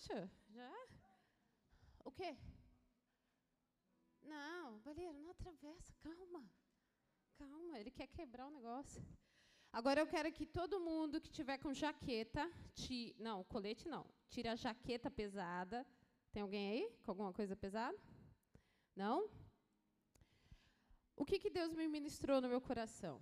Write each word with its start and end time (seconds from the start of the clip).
Poxa, 0.00 0.30
já? 0.48 0.72
O 2.06 2.10
quê? 2.10 2.34
Não, 4.22 4.78
Baleiro, 4.78 5.18
não 5.18 5.30
atravessa, 5.30 5.92
calma. 6.00 6.42
Calma, 7.36 7.78
ele 7.78 7.90
quer 7.90 8.06
quebrar 8.06 8.46
o 8.46 8.50
negócio. 8.50 9.04
Agora 9.70 10.00
eu 10.00 10.06
quero 10.06 10.32
que 10.32 10.46
todo 10.46 10.80
mundo 10.80 11.20
que 11.20 11.30
tiver 11.30 11.58
com 11.58 11.74
jaqueta, 11.74 12.50
ti, 12.74 13.14
não, 13.18 13.44
colete 13.44 13.90
não, 13.90 14.06
tire 14.30 14.48
a 14.48 14.56
jaqueta 14.56 15.10
pesada. 15.10 15.86
Tem 16.32 16.42
alguém 16.42 16.70
aí 16.70 16.90
com 17.02 17.10
alguma 17.10 17.32
coisa 17.34 17.54
pesada? 17.54 17.98
Não? 18.96 19.28
O 21.14 21.26
que, 21.26 21.38
que 21.38 21.50
Deus 21.50 21.74
me 21.74 21.86
ministrou 21.86 22.40
no 22.40 22.48
meu 22.48 22.62
coração? 22.62 23.20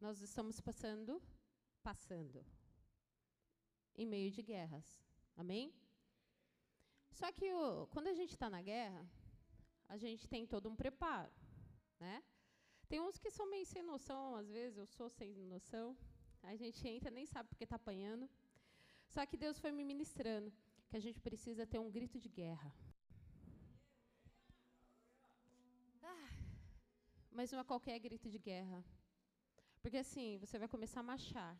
Nós 0.00 0.20
estamos 0.20 0.60
passando, 0.60 1.22
passando, 1.84 2.44
em 3.94 4.06
meio 4.06 4.32
de 4.32 4.42
guerras. 4.42 4.98
Amém? 5.36 5.72
Só 7.12 7.30
que 7.32 7.52
o, 7.52 7.86
quando 7.88 8.08
a 8.08 8.14
gente 8.14 8.32
está 8.32 8.48
na 8.48 8.62
guerra, 8.62 9.04
a 9.88 9.96
gente 9.96 10.28
tem 10.28 10.46
todo 10.46 10.68
um 10.68 10.76
preparo, 10.76 11.32
né? 11.98 12.22
Tem 12.88 13.00
uns 13.00 13.18
que 13.18 13.30
são 13.30 13.46
meio 13.48 13.66
sem 13.66 13.82
noção, 13.82 14.34
às 14.34 14.48
vezes 14.48 14.76
eu 14.78 14.86
sou 14.86 15.08
sem 15.08 15.32
noção. 15.54 15.96
A 16.42 16.56
gente 16.56 16.86
entra 16.88 17.10
nem 17.10 17.26
sabe 17.26 17.48
porque 17.48 17.64
está 17.64 17.76
apanhando. 17.76 18.28
Só 19.08 19.24
que 19.26 19.36
Deus 19.36 19.58
foi 19.58 19.70
me 19.70 19.84
ministrando 19.84 20.52
que 20.88 20.96
a 20.96 21.00
gente 21.00 21.20
precisa 21.20 21.66
ter 21.66 21.78
um 21.78 21.90
grito 21.90 22.18
de 22.18 22.28
guerra. 22.28 22.74
Ah, 26.02 26.28
mas 27.30 27.52
não 27.52 27.60
é 27.60 27.64
qualquer 27.64 27.98
grito 27.98 28.28
de 28.28 28.38
guerra. 28.38 28.84
Porque 29.82 29.98
assim, 29.98 30.38
você 30.38 30.58
vai 30.58 30.68
começar 30.68 31.00
a 31.00 31.02
marchar. 31.02 31.56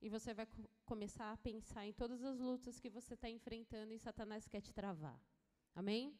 E 0.00 0.08
você 0.08 0.32
vai 0.32 0.46
co 0.46 0.62
começar 0.84 1.30
a 1.30 1.36
pensar 1.36 1.86
em 1.86 1.92
todas 1.92 2.22
as 2.24 2.38
lutas 2.38 2.80
que 2.80 2.90
você 2.90 3.14
está 3.14 3.28
enfrentando 3.28 3.92
e 3.92 3.98
Satanás 3.98 4.48
quer 4.48 4.60
te 4.60 4.72
travar. 4.72 5.20
Amém? 5.74 6.16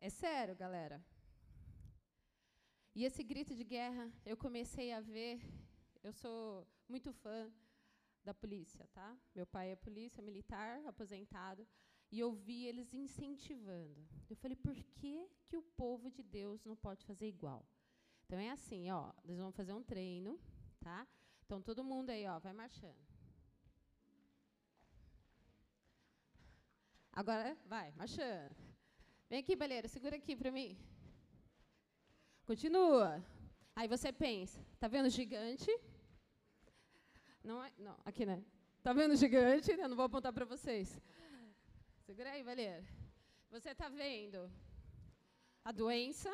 É 0.00 0.10
sério, 0.10 0.54
galera. 0.56 1.04
E 2.94 3.04
esse 3.04 3.22
grito 3.22 3.54
de 3.54 3.64
guerra, 3.64 4.12
eu 4.26 4.36
comecei 4.36 4.92
a 4.92 5.00
ver. 5.00 5.40
Eu 6.02 6.12
sou 6.12 6.66
muito 6.88 7.12
fã 7.12 7.50
da 8.24 8.34
polícia, 8.34 8.88
tá? 8.92 9.16
Meu 9.34 9.46
pai 9.46 9.70
é 9.70 9.76
polícia 9.76 10.22
militar, 10.22 10.84
aposentado, 10.86 11.66
e 12.10 12.18
eu 12.18 12.32
vi 12.32 12.66
eles 12.66 12.92
incentivando. 12.92 14.06
Eu 14.28 14.36
falei, 14.36 14.56
por 14.56 14.74
que 14.74 15.28
que 15.46 15.56
o 15.56 15.62
povo 15.62 16.10
de 16.10 16.22
Deus 16.22 16.64
não 16.64 16.76
pode 16.76 17.04
fazer 17.04 17.28
igual? 17.28 17.64
Então 18.24 18.38
é 18.38 18.50
assim, 18.50 18.90
ó, 18.90 19.12
eles 19.24 19.38
vão 19.38 19.52
fazer 19.52 19.72
um 19.72 19.82
treino, 19.82 20.38
tá? 20.80 21.06
Então 21.50 21.60
todo 21.60 21.82
mundo 21.82 22.10
aí, 22.10 22.24
ó, 22.28 22.38
vai 22.38 22.52
marchando. 22.52 23.04
Agora 27.12 27.58
vai, 27.66 27.90
marchando. 27.96 28.54
Vem 29.28 29.40
aqui, 29.40 29.56
baleira, 29.56 29.88
segura 29.88 30.14
aqui 30.14 30.36
para 30.36 30.52
mim. 30.52 30.78
Continua. 32.44 33.20
Aí 33.74 33.88
você 33.88 34.12
pensa, 34.12 34.64
tá 34.78 34.86
vendo 34.86 35.06
o 35.06 35.10
gigante? 35.10 35.68
Não 37.42 37.64
é, 37.64 37.72
não, 37.76 37.98
aqui 38.04 38.24
né? 38.24 38.44
Tá 38.80 38.92
vendo 38.92 39.14
o 39.14 39.16
gigante? 39.16 39.72
Eu 39.72 39.88
não 39.88 39.96
vou 39.96 40.04
apontar 40.04 40.32
para 40.32 40.44
vocês. 40.44 41.00
Segura 42.06 42.30
aí, 42.30 42.44
baleira. 42.44 42.84
Você 43.50 43.74
tá 43.74 43.88
vendo 43.88 44.48
a 45.64 45.72
doença 45.72 46.30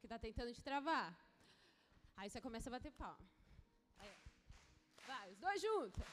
que 0.00 0.06
está 0.06 0.18
tentando 0.18 0.52
te 0.52 0.60
travar. 0.60 1.16
Aí 2.16 2.28
você 2.28 2.40
começa 2.40 2.68
a 2.68 2.72
bater 2.72 2.90
palma. 2.90 3.35
Dois 5.46 5.60
juntos. 5.66 6.04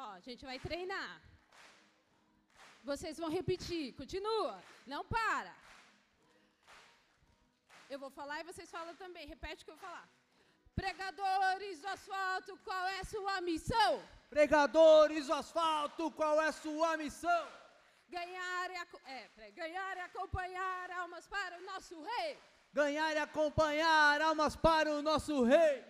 Ó, 0.00 0.04
a 0.18 0.22
gente 0.26 0.42
vai 0.50 0.58
treinar. 0.66 1.12
Vocês 2.90 3.18
vão 3.22 3.30
repetir. 3.38 3.84
Continua. 4.00 4.54
Não 4.92 5.02
para. 5.16 5.54
Eu 7.92 8.00
vou 8.04 8.10
falar 8.18 8.38
e 8.40 8.48
vocês 8.50 8.68
falam 8.76 8.94
também. 9.04 9.32
Repete 9.34 9.62
o 9.62 9.66
que 9.66 9.72
eu 9.72 9.78
vou 9.78 9.88
falar. 9.88 10.06
Pregadores 10.82 11.80
do 11.82 11.88
asfalto, 11.96 12.52
qual 12.68 12.84
é 12.94 12.98
a 13.00 13.10
sua 13.14 13.34
missão? 13.50 13.90
Pregadores 14.36 15.26
do 15.28 15.34
asfalto, 15.42 16.10
qual 16.20 16.36
é 16.44 16.48
a 16.48 16.58
sua 16.64 16.90
missão? 17.04 17.42
Ganhar 18.12 18.70
e, 18.70 18.76
é, 19.10 19.50
ganhar 19.52 19.96
e 19.96 20.00
acompanhar 20.00 20.90
almas 21.00 21.26
para 21.26 21.58
o 21.58 21.62
nosso 21.70 21.94
rei. 22.10 22.38
Ganhar 22.80 23.12
e 23.16 23.20
acompanhar 23.28 24.20
almas 24.20 24.54
para 24.54 24.92
o 24.96 25.00
nosso 25.00 25.34
rei. 25.44 25.82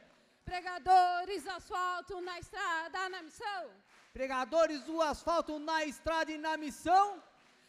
Pregadores 0.44 1.42
do 1.42 1.50
asfalto 1.50 2.20
na 2.20 2.38
estrada, 2.38 3.08
na 3.08 3.22
missão. 3.22 3.62
Pregadores 4.12 4.80
do 4.84 5.02
asfalto 5.02 5.58
na 5.58 5.84
estrada 5.84 6.30
e 6.30 6.38
na 6.38 6.56
missão. 6.56 7.20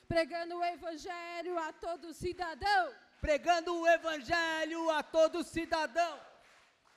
Pregando 0.08 0.60
o 0.60 0.66
evangelho 0.76 1.58
a 1.58 1.74
todo 1.74 2.14
cidadão. 2.14 2.86
Pregando 3.26 3.74
o 3.82 3.88
evangelho 3.88 4.82
a 4.92 5.02
todo 5.02 5.44
cidadão. 5.44 6.16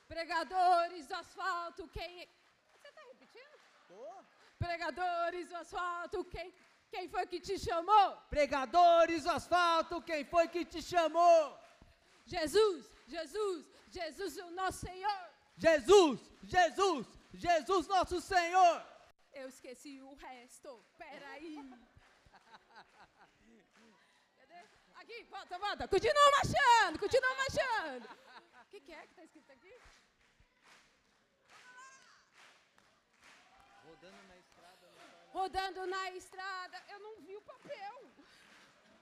Pregadores 0.07 1.07
do 1.07 1.15
asfalto, 1.15 1.89
quem. 1.89 2.29
Você 2.75 2.89
está 2.89 3.03
repetindo? 3.13 3.57
Tô. 3.89 4.07
Pregadores 4.59 5.49
do 5.49 5.57
asfalto, 5.57 6.25
quem 6.25 6.53
quem 6.91 7.09
foi 7.09 7.27
que 7.27 7.41
te 7.41 7.59
chamou? 7.59 8.17
Pregadores 8.31 9.25
do 9.25 9.31
asfalto, 9.31 10.03
quem 10.03 10.25
foi 10.25 10.49
que 10.49 10.65
te 10.65 10.83
chamou? 10.83 11.59
Jesus, 12.25 12.91
Jesus, 13.07 13.67
Jesus 13.89 14.37
o 14.39 14.51
nosso 14.53 14.81
Senhor. 14.87 15.21
Jesus, 15.57 16.21
Jesus, 16.43 17.07
Jesus 17.33 17.87
nosso 17.89 18.21
Senhor. 18.21 18.85
Eu 19.33 19.49
esqueci 19.49 20.01
o 20.01 20.15
resto. 20.15 20.85
Peraí. 20.99 21.59
Aqui, 24.97 25.23
volta, 25.25 25.59
volta. 25.59 25.89
Continua 25.89 26.31
marchando, 26.33 26.99
continua 26.99 27.35
marchando. 27.37 28.09
O 28.63 28.69
que, 28.71 28.81
que 28.81 28.93
é 28.93 29.01
que 29.03 29.13
está 29.13 29.25
escrito 29.25 29.53
aqui? 29.53 29.75
Rodando 33.85 34.17
na 34.29 34.37
rodando 35.37 35.87
na 35.87 36.05
estrada. 36.13 36.77
Eu 36.93 36.99
não 37.07 37.15
vi 37.27 37.37
o 37.37 37.43
papel. 37.53 37.95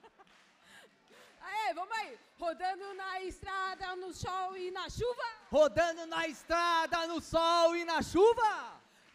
Aê, 1.48 1.74
vamos 1.74 1.96
aí. 1.98 2.18
Rodando 2.44 2.86
na 2.94 3.20
estrada, 3.22 3.94
no 4.02 4.12
sol 4.12 4.56
e 4.56 4.70
na 4.78 4.86
chuva. 4.90 5.28
Rodando 5.58 6.06
na 6.06 6.26
estrada, 6.26 7.06
no 7.06 7.20
sol 7.20 7.76
e 7.76 7.84
na 7.84 8.02
chuva. 8.02 8.52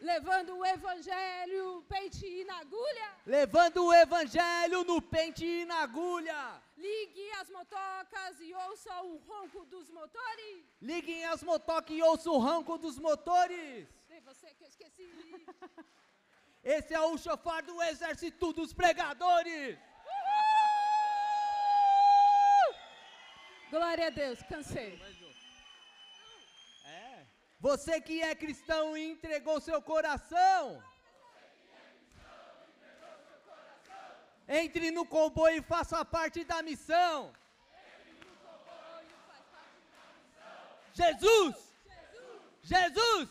Levando 0.00 0.56
o 0.56 0.64
evangelho, 0.64 1.84
pente 1.86 2.26
e 2.26 2.42
na 2.50 2.56
agulha. 2.60 3.08
Levando 3.26 3.84
o 3.84 3.92
evangelho 3.92 4.82
no 4.84 5.02
pente 5.02 5.44
e 5.44 5.66
na 5.66 5.80
agulha. 5.82 6.40
Ligue 6.78 7.30
as 7.32 7.50
motocas 7.50 8.40
e 8.40 8.54
ouça 8.66 8.94
o 9.02 9.18
ronco 9.28 9.66
dos 9.66 9.90
motores. 9.90 10.64
Liguem 10.80 11.26
as 11.26 11.42
motocas 11.42 11.94
e 11.94 12.02
ouça 12.02 12.30
o 12.30 12.38
ronco 12.38 12.78
dos 12.78 12.98
motores. 12.98 13.86
Tem 14.08 14.22
você 14.22 14.46
que 14.54 14.64
eu 14.64 14.68
esqueci. 14.68 15.10
Esse 16.62 16.92
é 16.92 17.00
o 17.00 17.16
chofar 17.16 17.62
do 17.62 17.82
exército 17.82 18.52
dos 18.52 18.72
pregadores. 18.72 19.78
Uhul! 20.04 21.40
Glória 23.70 24.08
a 24.08 24.10
Deus, 24.10 24.42
cansei. 24.42 25.00
É. 26.84 27.24
Você 27.58 28.00
que 28.00 28.20
é 28.20 28.34
cristão 28.34 28.94
e 28.96 29.10
entregou 29.10 29.58
seu 29.60 29.80
coração. 29.80 30.82
Entre 34.46 34.90
no 34.90 35.06
comboio 35.06 35.58
e 35.58 35.62
faça 35.62 36.04
parte 36.04 36.44
da 36.44 36.60
missão. 36.62 37.32
Jesus! 40.92 41.56
Jesus! 42.62 43.30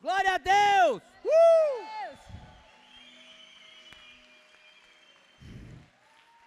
Glória 0.00 0.34
a 0.34 0.38
Deus! 0.38 1.02
Uh! 1.24 1.91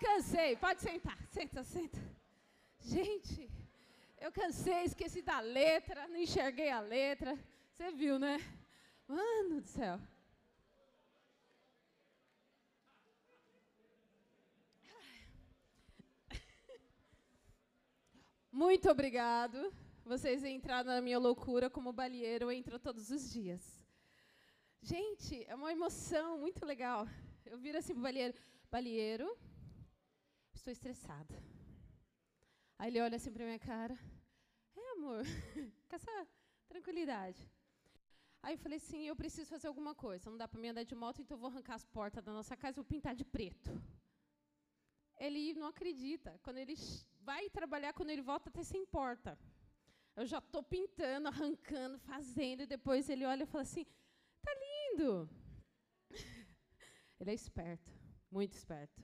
Cansei, 0.08 0.56
pode 0.56 0.82
sentar, 0.82 1.18
senta, 1.30 1.64
senta. 1.64 2.00
Gente, 2.80 3.50
eu 4.20 4.32
cansei, 4.32 4.84
esqueci 4.84 5.22
da 5.24 5.40
letra, 5.40 6.08
não 6.08 6.18
enxerguei 6.18 6.70
a 6.70 6.80
letra. 6.80 7.36
Você 7.74 7.92
viu, 7.92 8.20
né? 8.20 8.38
Mano 9.08 9.62
do 9.62 9.68
céu. 9.68 10.00
Muito 18.52 18.90
obrigado. 18.90 19.74
Vocês 20.06 20.44
entraram 20.44 20.92
na 20.92 21.02
minha 21.02 21.18
loucura 21.18 21.68
como 21.68 21.92
balieiro 21.92 22.52
entra 22.52 22.78
todos 22.78 23.10
os 23.10 23.32
dias. 23.34 23.84
Gente, 24.84 25.44
é 25.48 25.56
uma 25.56 25.72
emoção 25.72 26.38
muito 26.38 26.64
legal. 26.64 27.08
Eu 27.44 27.58
viro 27.58 27.80
assim 27.80 27.94
pro 27.94 28.04
balieiro, 28.04 28.38
balieiro, 28.72 29.38
estou 30.66 30.72
estressada. 30.72 31.36
Aí 32.80 32.90
ele 32.90 33.00
olha 33.00 33.18
assim 33.18 33.32
para 33.32 33.46
minha 33.46 33.60
cara. 33.60 33.96
É, 34.76 34.92
amor, 34.94 35.24
com 35.88 35.96
essa 35.96 36.28
tranquilidade. 36.68 37.42
Aí 38.42 38.56
eu 38.56 38.58
falei 38.58 38.78
assim, 38.78 39.04
eu 39.04 39.16
preciso 39.16 39.48
fazer 39.48 39.68
alguma 39.68 39.94
coisa. 39.94 40.30
Não 40.30 40.38
dá 40.38 40.48
para 40.48 40.60
mim 40.60 40.70
andar 40.70 40.84
de 40.84 40.96
moto, 40.96 41.22
então 41.22 41.36
eu 41.36 41.40
vou 41.40 41.52
arrancar 41.52 41.76
as 41.76 41.86
portas 41.86 42.24
da 42.24 42.34
nossa 42.34 42.58
casa 42.58 42.74
e 42.76 42.82
vou 42.82 42.84
pintar 42.84 43.14
de 43.16 43.24
preto. 43.24 43.72
Ele 45.20 45.54
não 45.54 45.68
acredita. 45.68 46.40
Quando 46.42 46.58
ele 46.58 46.76
vai 47.22 47.48
trabalhar, 47.50 47.94
quando 47.94 48.10
ele 48.10 48.24
volta, 48.24 48.50
até 48.50 48.64
se 48.64 48.76
importa. 48.76 49.38
Eu 50.16 50.26
já 50.26 50.40
estou 50.40 50.64
pintando, 50.64 51.28
arrancando, 51.28 52.00
fazendo, 52.00 52.64
e 52.64 52.66
depois 52.66 53.08
ele 53.08 53.26
olha 53.26 53.44
e 53.44 53.52
fala 53.54 53.62
assim, 53.62 53.86
tá 54.42 54.52
lindo. 54.66 55.30
Ele 57.20 57.32
é 57.32 57.34
esperto, 57.34 57.92
muito 58.30 58.54
esperto. 58.54 59.02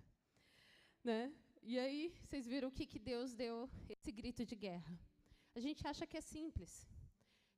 Né? 1.04 1.34
E 1.64 1.78
aí, 1.78 2.12
vocês 2.24 2.48
viram 2.48 2.70
o 2.70 2.72
que, 2.72 2.88
que 2.88 2.98
Deus 2.98 3.36
deu 3.36 3.70
esse 3.88 4.12
grito 4.12 4.44
de 4.44 4.56
guerra. 4.56 5.00
A 5.54 5.60
gente 5.60 5.86
acha 5.86 6.08
que 6.08 6.18
é 6.18 6.22
simples. 6.22 6.88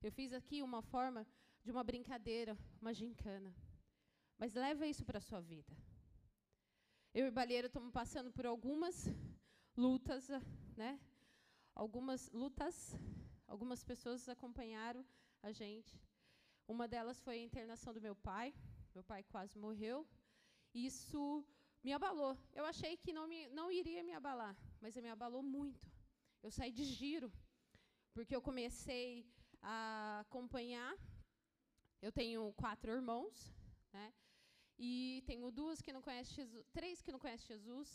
Eu 0.02 0.12
fiz 0.12 0.34
aqui 0.34 0.62
uma 0.62 0.82
forma 0.82 1.26
de 1.64 1.72
uma 1.72 1.84
brincadeira, 1.86 2.58
uma 2.82 2.94
gincana. 2.94 3.56
Mas 4.38 4.54
leva 4.54 4.86
isso 4.86 5.06
para 5.06 5.20
a 5.20 5.22
sua 5.22 5.40
vida. 5.40 5.74
Eu 7.14 7.28
e 7.28 7.32
Balheiro 7.32 7.68
estamos 7.68 7.92
passando 7.94 8.30
por 8.30 8.46
algumas 8.46 9.08
lutas, 9.78 10.28
né? 10.76 11.00
Algumas 11.74 12.30
lutas, 12.32 12.98
algumas 13.48 13.86
pessoas 13.86 14.28
acompanharam 14.28 15.06
a 15.42 15.52
gente. 15.52 15.98
Uma 16.68 16.90
delas 16.90 17.22
foi 17.22 17.36
a 17.36 17.44
internação 17.44 17.94
do 17.94 18.02
meu 18.02 18.16
pai. 18.16 18.54
Meu 18.94 19.04
pai 19.04 19.24
quase 19.24 19.58
morreu. 19.58 20.06
Isso 20.74 21.46
me 21.84 21.92
abalou. 21.94 22.38
Eu 22.54 22.66
achei 22.66 22.98
que 22.98 23.12
não, 23.14 23.28
me, 23.28 23.48
não 23.50 23.72
iria 23.72 24.04
me 24.04 24.14
abalar, 24.14 24.56
mas 24.82 24.96
me 24.96 25.10
abalou 25.10 25.44
muito. 25.44 25.92
Eu 26.42 26.52
saí 26.52 26.72
de 26.72 26.84
giro, 26.84 27.32
porque 28.14 28.36
eu 28.36 28.42
comecei 28.42 29.26
a 29.62 30.20
acompanhar 30.22 30.94
eu 32.06 32.12
tenho 32.12 32.42
quatro 32.62 32.92
irmãos, 32.92 33.34
né? 33.94 34.14
E 34.78 35.24
tenho 35.26 35.50
duas 35.60 35.82
que 35.82 35.94
não 35.96 36.02
conhecem 36.02 36.36
Jesus, 36.36 36.66
três 36.78 37.02
que 37.02 37.14
não 37.14 37.20
conhecem 37.24 37.48
Jesus. 37.56 37.90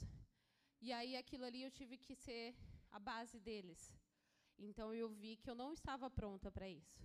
E 0.81 0.91
aí 0.99 1.15
aquilo 1.15 1.45
ali 1.45 1.63
eu 1.63 1.71
tive 1.71 1.99
que 1.99 2.15
ser 2.15 2.57
a 2.91 2.99
base 2.99 3.39
deles. 3.39 3.81
Então 4.59 4.95
eu 4.95 5.11
vi 5.11 5.37
que 5.37 5.51
eu 5.51 5.55
não 5.55 5.75
estava 5.75 6.09
pronta 6.09 6.51
para 6.51 6.71
isso. 6.71 7.03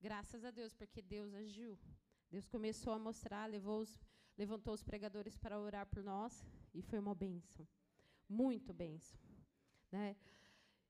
Graças 0.00 0.44
a 0.44 0.50
Deus, 0.50 0.74
porque 0.74 1.00
Deus 1.00 1.32
agiu. 1.34 1.78
Deus 2.28 2.48
começou 2.48 2.92
a 2.94 2.98
mostrar, 2.98 3.46
levou 3.46 3.78
os, 3.82 3.92
levantou 4.36 4.74
os 4.74 4.82
pregadores 4.82 5.36
para 5.36 5.60
orar 5.60 5.86
por 5.86 6.02
nós 6.02 6.44
e 6.72 6.82
foi 6.82 6.98
uma 6.98 7.14
bênção. 7.14 7.66
Muito 8.28 8.72
bênção. 8.72 9.18
Né? 9.90 10.16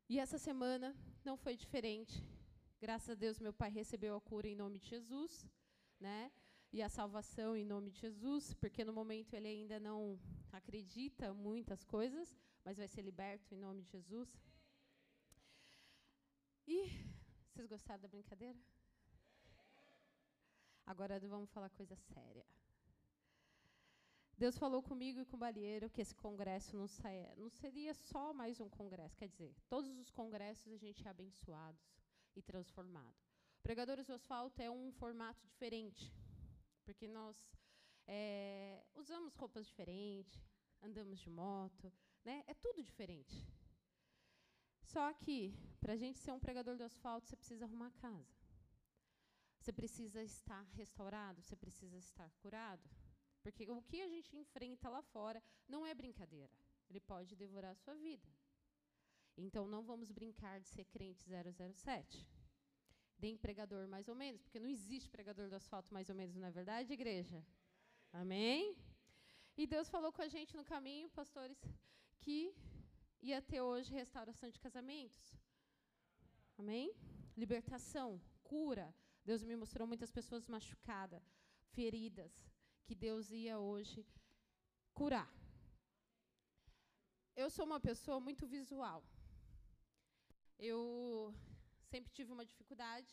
E 0.08 0.18
essa 0.18 0.38
semana 0.38 0.96
não 1.24 1.36
foi 1.36 1.56
diferente. 1.56 2.22
Graças 2.80 3.10
a 3.10 3.14
Deus, 3.14 3.38
meu 3.38 3.52
pai 3.52 3.70
recebeu 3.70 4.16
a 4.16 4.20
cura 4.20 4.46
em 4.46 4.54
nome 4.54 4.78
de 4.78 4.88
Jesus, 4.88 5.48
né? 5.98 6.30
E 6.72 6.82
a 6.82 6.88
salvação 6.88 7.56
em 7.56 7.64
nome 7.64 7.90
de 7.90 8.00
Jesus, 8.00 8.52
porque 8.52 8.84
no 8.84 8.92
momento 8.92 9.32
ele 9.32 9.48
ainda 9.48 9.78
não 9.78 10.18
acredita 10.52 11.32
muitas 11.32 11.84
coisas, 11.84 12.36
mas 12.64 12.76
vai 12.76 12.88
ser 12.88 13.02
liberto 13.02 13.54
em 13.54 13.58
nome 13.58 13.82
de 13.82 13.90
Jesus. 13.90 14.28
E 16.66 16.90
vocês 17.48 17.66
gostaram 17.66 18.02
da 18.02 18.08
brincadeira? 18.08 18.58
Agora 20.84 21.18
vamos 21.20 21.50
falar 21.50 21.70
coisa 21.70 21.96
séria. 21.96 22.44
Deus 24.36 24.58
falou 24.58 24.82
comigo 24.82 25.20
e 25.20 25.24
com 25.24 25.36
o 25.36 25.38
Balieiro 25.38 25.88
que 25.88 26.00
esse 26.00 26.14
congresso 26.14 26.76
não, 26.76 26.88
saia, 26.88 27.32
não 27.36 27.48
seria 27.48 27.94
só 27.94 28.32
mais 28.32 28.60
um 28.60 28.68
congresso, 28.68 29.16
quer 29.16 29.28
dizer, 29.28 29.54
todos 29.68 29.96
os 29.96 30.10
congressos 30.10 30.72
a 30.72 30.76
gente 30.76 31.06
é 31.06 31.10
abençoados 31.10 31.80
e 32.34 32.42
transformado. 32.42 33.14
Pregadores 33.62 34.06
do 34.06 34.14
Asfalto 34.14 34.60
é 34.60 34.68
um 34.70 34.90
formato 34.92 35.46
diferente, 35.46 36.12
porque 36.84 37.06
nós 37.06 37.36
é, 38.06 38.84
usamos 38.94 39.34
roupas 39.36 39.66
diferentes, 39.66 40.38
andamos 40.82 41.20
de 41.20 41.30
moto, 41.30 41.92
né? 42.24 42.42
é 42.46 42.54
tudo 42.54 42.82
diferente. 42.82 43.46
Só 44.82 45.12
que, 45.14 45.56
para 45.80 45.94
a 45.94 45.96
gente 45.96 46.18
ser 46.18 46.32
um 46.32 46.38
pregador 46.38 46.76
do 46.76 46.84
asfalto, 46.84 47.26
você 47.26 47.36
precisa 47.36 47.64
arrumar 47.64 47.90
casa. 47.92 48.34
Você 49.58 49.72
precisa 49.72 50.22
estar 50.22 50.62
restaurado, 50.74 51.42
você 51.42 51.56
precisa 51.56 51.96
estar 51.96 52.30
curado. 52.42 52.88
Porque 53.44 53.70
o 53.70 53.82
que 53.82 54.00
a 54.00 54.08
gente 54.08 54.34
enfrenta 54.42 54.88
lá 54.88 55.02
fora 55.02 55.40
não 55.68 55.86
é 55.86 55.94
brincadeira. 55.94 56.50
Ele 56.88 57.00
pode 57.00 57.36
devorar 57.36 57.72
a 57.72 57.80
sua 57.82 57.94
vida. 57.94 58.26
Então 59.36 59.66
não 59.68 59.82
vamos 59.90 60.10
brincar 60.10 60.60
de 60.60 60.68
ser 60.68 60.86
crente 60.86 61.28
007. 61.28 62.26
Nem 63.18 63.36
pregador 63.36 63.86
mais 63.86 64.08
ou 64.08 64.14
menos, 64.14 64.42
porque 64.42 64.58
não 64.58 64.68
existe 64.76 65.10
pregador 65.10 65.48
do 65.50 65.56
asfalto 65.56 65.92
mais 65.92 66.08
ou 66.08 66.14
menos, 66.14 66.34
não 66.36 66.48
é 66.48 66.50
verdade, 66.50 66.92
igreja? 66.92 67.44
Amém? 68.12 68.76
E 69.56 69.66
Deus 69.66 69.90
falou 69.90 70.10
com 70.12 70.22
a 70.22 70.28
gente 70.28 70.56
no 70.56 70.64
caminho, 70.64 71.10
pastores, 71.10 71.60
que 72.20 72.54
ia 73.20 73.42
ter 73.42 73.60
hoje 73.60 73.92
restauração 73.92 74.48
de 74.48 74.58
casamentos. 74.58 75.38
Amém? 76.56 76.94
Libertação, 77.36 78.20
cura. 78.42 78.94
Deus 79.24 79.42
me 79.44 79.56
mostrou 79.56 79.86
muitas 79.86 80.10
pessoas 80.10 80.48
machucadas, 80.48 81.22
feridas, 81.72 82.32
que 82.86 82.94
Deus 82.94 83.30
ia 83.30 83.58
hoje 83.58 84.06
curar. 84.92 85.30
Eu 87.34 87.48
sou 87.50 87.64
uma 87.64 87.80
pessoa 87.80 88.20
muito 88.20 88.46
visual. 88.46 89.02
Eu 90.58 91.34
sempre 91.90 92.12
tive 92.12 92.30
uma 92.32 92.44
dificuldade, 92.44 93.12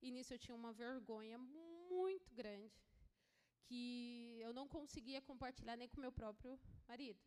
e 0.00 0.10
nisso 0.10 0.32
eu 0.32 0.38
tinha 0.38 0.54
uma 0.54 0.72
vergonha 0.72 1.38
muito 1.38 2.34
grande, 2.34 2.80
que 3.64 4.38
eu 4.40 4.52
não 4.52 4.66
conseguia 4.66 5.20
compartilhar 5.20 5.76
nem 5.76 5.88
com 5.88 6.00
meu 6.00 6.12
próprio 6.12 6.58
marido. 6.88 7.20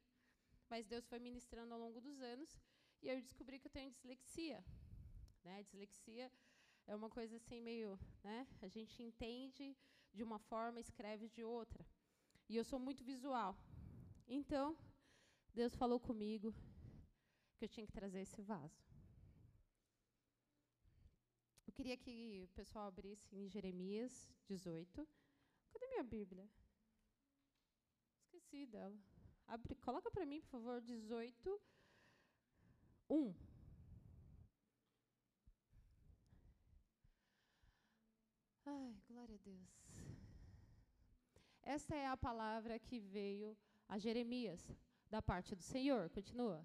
Mas 0.69 0.87
Deus 0.87 1.05
foi 1.05 1.19
ministrando 1.19 1.73
ao 1.73 1.79
longo 1.79 2.01
dos 2.01 2.19
anos, 2.21 2.57
e 3.01 3.07
eu 3.07 3.21
descobri 3.21 3.59
que 3.59 3.67
eu 3.67 3.71
tenho 3.71 3.91
dislexia. 3.91 4.65
Né? 5.43 5.61
Dislexia 5.63 6.31
é 6.87 6.95
uma 6.95 7.09
coisa 7.09 7.35
assim 7.35 7.61
meio, 7.61 7.99
né? 8.23 8.47
A 8.61 8.67
gente 8.67 9.01
entende 9.01 9.75
de 10.15 10.23
uma 10.23 10.39
forma, 10.39 10.79
escreve 10.79 11.27
de 11.29 11.43
outra. 11.43 11.85
E 12.49 12.55
eu 12.55 12.63
sou 12.63 12.79
muito 12.79 13.03
visual. 13.03 13.53
Então, 14.27 14.77
Deus 15.53 15.75
falou 15.75 15.99
comigo 15.99 16.53
que 17.57 17.65
eu 17.65 17.69
tinha 17.69 17.85
que 17.85 17.93
trazer 17.99 18.21
esse 18.21 18.41
vaso 18.41 18.85
queria 21.75 21.97
que 21.97 22.41
o 22.41 22.47
pessoal 22.55 22.87
abrisse 22.87 23.35
em 23.35 23.49
Jeremias 23.49 24.29
18. 24.47 25.05
Cadê 25.71 25.87
minha 25.87 26.03
Bíblia? 26.03 26.49
Esqueci 28.23 28.65
dela. 28.65 28.97
Abre, 29.45 29.75
coloca 29.75 30.09
para 30.09 30.25
mim, 30.25 30.39
por 30.39 30.51
favor, 30.51 30.81
18, 30.81 31.61
1. 33.09 33.35
Ai, 38.65 38.95
glória 39.09 39.35
a 39.35 39.39
Deus. 39.39 39.84
Esta 41.65 41.95
é 41.95 42.05
a 42.05 42.15
palavra 42.15 42.77
que 42.77 42.99
veio 42.99 43.57
a 43.89 43.97
Jeremias, 43.97 44.71
da 45.09 45.19
parte 45.19 45.55
do 45.55 45.63
Senhor. 45.63 46.09
Continua. 46.11 46.63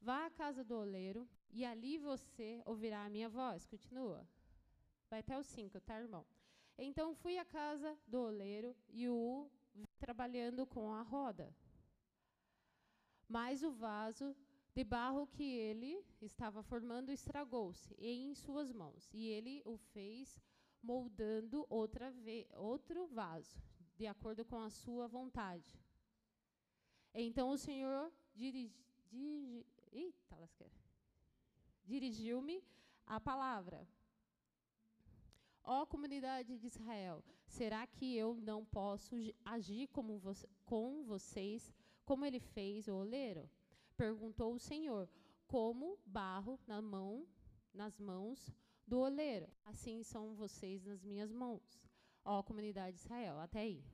Vá 0.00 0.26
à 0.26 0.30
casa 0.30 0.62
do 0.62 0.76
oleiro 0.76 1.28
e 1.50 1.64
ali 1.64 1.98
você 1.98 2.62
ouvirá 2.64 3.04
a 3.04 3.10
minha 3.10 3.28
voz. 3.28 3.66
Continua. 3.66 4.24
Vai 5.10 5.18
até 5.18 5.36
o 5.36 5.42
5, 5.42 5.80
tá, 5.80 6.00
irmão? 6.00 6.24
Então 6.78 7.12
fui 7.14 7.36
à 7.36 7.44
casa 7.44 7.98
do 8.06 8.20
oleiro 8.20 8.76
e 8.88 9.08
o 9.08 9.50
trabalhando 9.98 10.64
com 10.64 10.92
a 10.92 11.02
roda. 11.02 11.52
Mas 13.28 13.64
o 13.64 13.72
vaso 13.72 14.36
de 14.74 14.84
barro 14.84 15.26
que 15.26 15.42
ele 15.42 16.04
estava 16.20 16.62
formando 16.62 17.10
estragou-se 17.10 17.94
em 17.98 18.34
suas 18.34 18.72
mãos, 18.72 19.12
e 19.12 19.28
ele 19.28 19.62
o 19.64 19.76
fez 19.76 20.40
moldando 20.84 21.66
outra 21.68 22.12
outro 22.56 23.06
vaso, 23.06 23.58
de 23.96 24.06
acordo 24.06 24.44
com 24.44 24.60
a 24.60 24.70
sua 24.70 25.08
vontade. 25.08 25.72
Então 27.14 27.48
o 27.50 27.58
Senhor 27.58 28.12
lasqueira 30.44 30.74
dirigiu-me 31.84 32.62
a 33.06 33.18
palavra. 33.20 33.86
Ó 35.62 35.86
comunidade 35.86 36.58
de 36.58 36.66
Israel, 36.66 37.24
será 37.46 37.86
que 37.86 38.16
eu 38.16 38.34
não 38.34 38.64
posso 38.64 39.16
agir 39.44 39.88
como 39.88 40.18
vo 40.18 40.32
com 40.64 41.04
vocês, 41.04 41.72
como 42.04 42.24
ele 42.24 42.40
fez 42.40 42.88
o 42.88 42.96
oleiro? 42.96 43.48
Perguntou 43.96 44.52
o 44.52 44.58
Senhor. 44.58 45.08
Como 45.46 45.98
barro 46.04 46.58
na 46.66 46.82
mão, 46.82 47.26
nas 47.72 47.98
mãos 47.98 48.52
do 48.86 48.98
oleiro, 48.98 49.48
assim 49.64 50.02
são 50.02 50.34
vocês 50.34 50.84
nas 50.84 51.02
minhas 51.02 51.32
mãos. 51.32 51.80
Ó 52.24 52.42
comunidade 52.42 52.96
de 52.96 53.02
Israel, 53.02 53.38
até 53.38 53.60
aí. 53.60 53.84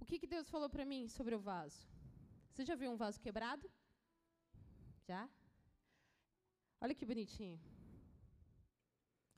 O 0.00 0.04
que, 0.04 0.18
que 0.18 0.26
Deus 0.26 0.48
falou 0.48 0.68
para 0.68 0.84
mim 0.84 1.08
sobre 1.08 1.34
o 1.34 1.38
vaso? 1.38 1.88
Você 2.50 2.64
já 2.64 2.74
viu 2.74 2.90
um 2.90 2.96
vaso 2.96 3.20
quebrado? 3.20 3.70
Já? 5.06 5.28
Olha 6.80 6.94
que 6.94 7.04
bonitinho. 7.04 7.60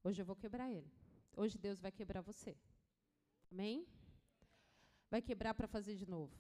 Hoje 0.05 0.21
eu 0.23 0.27
vou 0.27 0.37
quebrar 0.37 0.71
ele. 0.71 0.91
Hoje 1.37 1.59
Deus 1.59 1.81
vai 1.81 1.93
quebrar 1.93 2.21
você. 2.21 2.57
Amém? 3.51 3.87
Vai 5.11 5.21
quebrar 5.21 5.55
para 5.55 5.69
fazer 5.69 5.95
de 5.95 6.07
novo. 6.09 6.35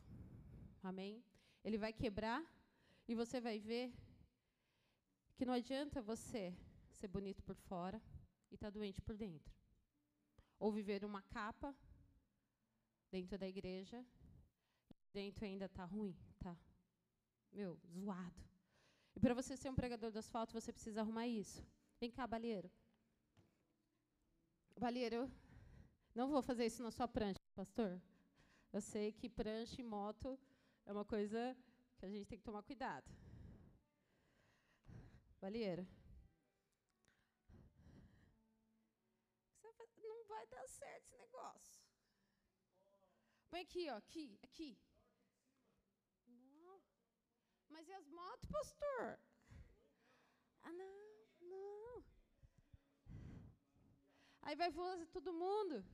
Amém? 0.82 1.22
Ele 1.64 1.78
vai 1.78 1.92
quebrar 1.92 2.40
e 3.06 3.14
você 3.14 3.40
vai 3.40 3.58
ver 3.58 3.92
que 5.36 5.44
não 5.44 5.54
adianta 5.54 6.00
você 6.00 6.56
ser 7.02 7.08
bonito 7.08 7.42
por 7.42 7.56
fora 7.56 8.00
e 8.50 8.54
estar 8.54 8.68
tá 8.68 8.76
doente 8.78 9.00
por 9.00 9.16
dentro. 9.16 9.52
Ou 10.58 10.70
viver 10.70 11.04
uma 11.04 11.22
capa 11.22 11.74
dentro 13.10 13.36
da 13.36 13.48
igreja, 13.48 13.98
dentro 15.12 15.44
ainda 15.44 15.66
está 15.66 15.84
ruim, 15.84 16.16
tá, 16.38 16.56
meu, 17.52 17.76
zoado. 17.92 18.40
E 19.16 19.20
para 19.20 19.34
você 19.34 19.56
ser 19.56 19.68
um 19.68 19.74
pregador 19.74 20.12
do 20.12 20.18
asfalto, 20.20 20.54
você 20.58 20.72
precisa 20.72 21.00
arrumar 21.00 21.26
isso. 21.26 21.66
Vem 22.00 22.10
cá, 22.10 22.24
Balheiro. 22.26 22.70
Balheiro, 24.78 25.30
não 26.14 26.28
vou 26.28 26.40
fazer 26.40 26.66
isso 26.66 26.82
na 26.84 26.92
sua 26.92 27.08
prancha, 27.08 27.40
pastor. 27.54 28.00
Eu 28.72 28.80
sei 28.80 29.12
que 29.12 29.28
prancha 29.28 29.80
e 29.80 29.84
moto 29.84 30.38
é 30.86 30.92
uma 30.92 31.04
coisa 31.04 31.56
que 31.98 32.06
a 32.06 32.08
gente 32.08 32.26
tem 32.26 32.38
que 32.38 32.44
tomar 32.44 32.62
cuidado. 32.62 33.10
Balheiro. 35.40 35.84
Não 39.62 39.72
vai 40.34 40.46
dar 40.54 40.66
certo 40.68 41.04
esse 41.04 41.16
negócio. 41.24 41.80
Põe 43.50 43.60
aqui, 43.66 43.84
ó, 43.90 43.96
aqui, 43.96 44.26
aqui. 44.42 44.70
Não. 46.26 46.76
Mas 47.68 47.88
e 47.88 47.92
as 48.00 48.08
motos, 48.08 48.50
pastor? 48.58 49.18
Ah, 50.62 50.72
não, 50.72 50.94
não. 51.52 52.04
Aí 54.42 54.56
vai 54.62 54.70
voar 54.70 55.06
todo 55.16 55.40
mundo. 55.44 55.84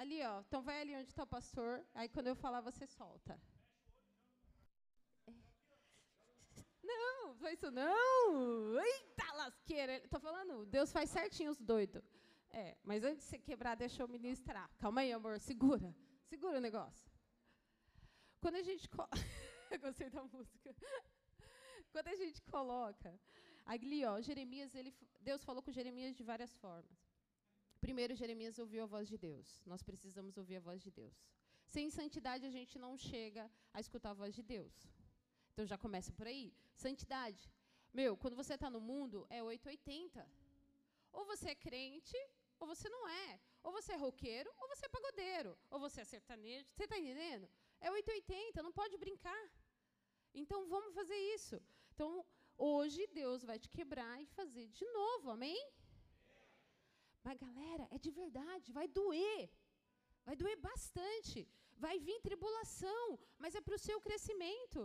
Ali, 0.00 0.18
ó. 0.22 0.40
Então 0.40 0.62
vai 0.62 0.80
ali 0.80 0.94
onde 0.96 1.10
está 1.10 1.24
o 1.24 1.34
pastor. 1.36 1.86
Aí 1.94 2.08
quando 2.08 2.28
eu 2.28 2.34
falar, 2.34 2.60
você 2.62 2.86
solta. 2.86 3.34
É. 5.26 5.32
Não, 6.92 7.34
não 7.34 7.50
isso 7.56 7.70
não. 7.70 8.80
Eita 8.80 9.32
lasqueira. 9.34 9.96
Estou 9.96 10.20
falando, 10.20 10.66
Deus 10.66 10.92
faz 10.92 11.10
certinho 11.10 11.50
os 11.50 11.60
doidos. 11.60 12.02
É, 12.50 12.76
mas 12.82 13.04
antes 13.04 13.22
de 13.24 13.30
você 13.30 13.38
quebrar, 13.38 13.76
deixa 13.76 14.02
eu 14.02 14.08
ministrar. 14.08 14.68
Calma 14.78 15.00
aí, 15.02 15.12
amor, 15.12 15.38
segura. 15.38 15.94
Segura 16.28 16.58
o 16.58 16.60
negócio. 16.60 17.10
Quando 18.40 18.56
a 18.56 18.62
gente. 18.62 18.88
Co... 18.88 19.08
Gostei 19.86 20.10
da 20.10 20.22
música. 20.24 20.74
Quando 21.92 22.08
a 22.08 22.16
gente 22.16 22.42
coloca. 22.42 23.18
Ali, 23.66 24.04
ó, 24.04 24.20
Jeremias, 24.20 24.74
ele, 24.74 24.92
Deus 25.20 25.44
falou 25.44 25.62
com 25.62 25.70
Jeremias 25.70 26.16
de 26.16 26.24
várias 26.24 26.56
formas. 26.56 26.98
Primeiro, 27.80 28.16
Jeremias 28.16 28.58
ouviu 28.58 28.82
a 28.82 28.86
voz 28.86 29.06
de 29.08 29.16
Deus. 29.16 29.62
Nós 29.64 29.82
precisamos 29.82 30.36
ouvir 30.36 30.56
a 30.56 30.60
voz 30.60 30.82
de 30.82 30.90
Deus. 30.90 31.16
Sem 31.64 31.88
santidade, 31.88 32.44
a 32.44 32.50
gente 32.50 32.78
não 32.78 32.96
chega 32.96 33.50
a 33.72 33.80
escutar 33.80 34.10
a 34.10 34.18
voz 34.22 34.34
de 34.34 34.42
Deus. 34.42 34.74
Então 35.52 35.66
já 35.66 35.78
começa 35.78 36.12
por 36.12 36.26
aí. 36.26 36.52
Santidade. 36.74 37.52
Meu, 37.92 38.16
quando 38.16 38.36
você 38.36 38.54
está 38.54 38.70
no 38.70 38.80
mundo, 38.80 39.26
é 39.28 39.42
880. 39.42 40.26
Ou 41.12 41.24
você 41.24 41.50
é 41.50 41.54
crente, 41.54 42.16
ou 42.58 42.66
você 42.66 42.88
não 42.88 43.08
é. 43.08 43.40
Ou 43.62 43.72
você 43.72 43.92
é 43.92 43.96
roqueiro, 43.96 44.50
ou 44.58 44.68
você 44.68 44.86
é 44.86 44.88
pagodeiro. 44.88 45.58
Ou 45.70 45.78
você 45.80 46.00
é 46.00 46.04
sertanejo. 46.04 46.68
Você 46.70 46.84
está 46.84 46.98
entendendo? 46.98 47.48
É 47.80 47.90
880, 47.90 48.62
não 48.62 48.72
pode 48.72 48.96
brincar. 48.96 49.44
Então 50.32 50.68
vamos 50.68 50.94
fazer 50.94 51.18
isso. 51.34 51.60
Então, 51.92 52.24
hoje 52.56 53.06
Deus 53.08 53.42
vai 53.44 53.58
te 53.58 53.68
quebrar 53.68 54.22
e 54.22 54.26
fazer 54.26 54.68
de 54.68 54.86
novo, 54.98 55.30
amém? 55.30 55.60
Mas, 57.22 57.38
galera, 57.38 57.86
é 57.90 57.98
de 57.98 58.10
verdade, 58.10 58.72
vai 58.72 58.86
doer. 58.88 59.50
Vai 60.24 60.36
doer 60.36 60.56
bastante. 60.56 61.48
Vai 61.84 61.98
vir 61.98 62.20
tribulação, 62.20 63.18
mas 63.38 63.54
é 63.54 63.60
para 63.60 63.74
o 63.74 63.84
seu 63.86 63.98
crescimento. 64.06 64.80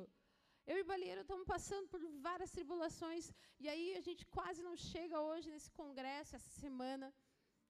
Eu 0.71 0.77
e 0.79 0.83
Balieiro 0.83 1.21
estamos 1.21 1.45
passando 1.53 1.87
por 1.87 2.01
várias 2.27 2.51
tribulações, 2.55 3.25
e 3.59 3.69
aí 3.71 3.95
a 3.99 4.01
gente 4.07 4.23
quase 4.37 4.61
não 4.67 4.75
chega 4.75 5.25
hoje 5.29 5.49
nesse 5.53 5.71
congresso, 5.79 6.35
essa 6.35 6.53
semana, 6.63 7.13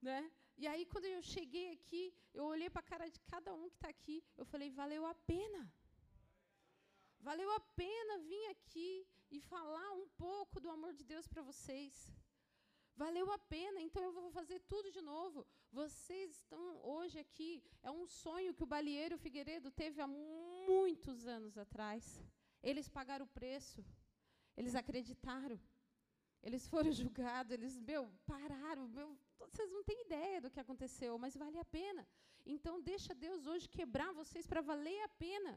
né? 0.00 0.20
E 0.56 0.66
aí, 0.66 0.86
quando 0.86 1.04
eu 1.04 1.22
cheguei 1.22 1.66
aqui, 1.72 2.02
eu 2.32 2.44
olhei 2.52 2.70
para 2.70 2.80
a 2.80 2.90
cara 2.90 3.06
de 3.14 3.20
cada 3.32 3.52
um 3.54 3.68
que 3.68 3.76
está 3.76 3.88
aqui, 3.88 4.24
eu 4.40 4.46
falei, 4.52 4.70
valeu 4.70 5.04
a 5.04 5.14
pena. 5.32 5.62
Valeu 7.20 7.50
a 7.52 7.60
pena 7.82 8.18
vir 8.30 8.46
aqui 8.54 9.06
e 9.30 9.40
falar 9.40 9.90
um 9.92 10.08
pouco 10.24 10.58
do 10.58 10.70
amor 10.70 10.92
de 10.94 11.04
Deus 11.04 11.26
para 11.26 11.42
vocês. 11.42 11.94
Valeu 13.02 13.30
a 13.30 13.38
pena, 13.38 13.78
então 13.86 14.02
eu 14.02 14.12
vou 14.12 14.30
fazer 14.30 14.58
tudo 14.60 14.90
de 14.90 15.02
novo. 15.02 15.46
Vocês 15.70 16.30
estão 16.36 16.80
hoje 16.82 17.18
aqui, 17.18 17.62
é 17.82 17.90
um 17.90 18.06
sonho 18.06 18.54
que 18.54 18.62
o 18.62 18.72
Balieiro 18.74 19.18
Figueiredo 19.18 19.70
teve 19.70 20.00
há 20.00 20.06
muitos 20.06 21.26
anos 21.26 21.58
atrás. 21.58 22.02
Eles 22.70 22.88
pagaram 22.98 23.24
o 23.26 23.34
preço, 23.38 23.80
eles 24.58 24.74
acreditaram, 24.82 25.58
eles 26.46 26.64
foram 26.72 26.90
julgados, 27.00 27.52
eles, 27.56 27.74
meu, 27.90 28.04
pararam, 28.32 28.86
meu, 28.98 29.08
vocês 29.52 29.70
não 29.76 29.82
têm 29.88 30.00
ideia 30.06 30.40
do 30.44 30.50
que 30.54 30.60
aconteceu, 30.64 31.12
mas 31.24 31.36
vale 31.44 31.58
a 31.64 31.70
pena. 31.78 32.02
Então, 32.54 32.74
deixa 32.92 33.12
Deus 33.26 33.46
hoje 33.52 33.74
quebrar 33.78 34.10
vocês 34.20 34.46
para 34.52 34.62
valer 34.72 35.00
a 35.04 35.10
pena 35.26 35.54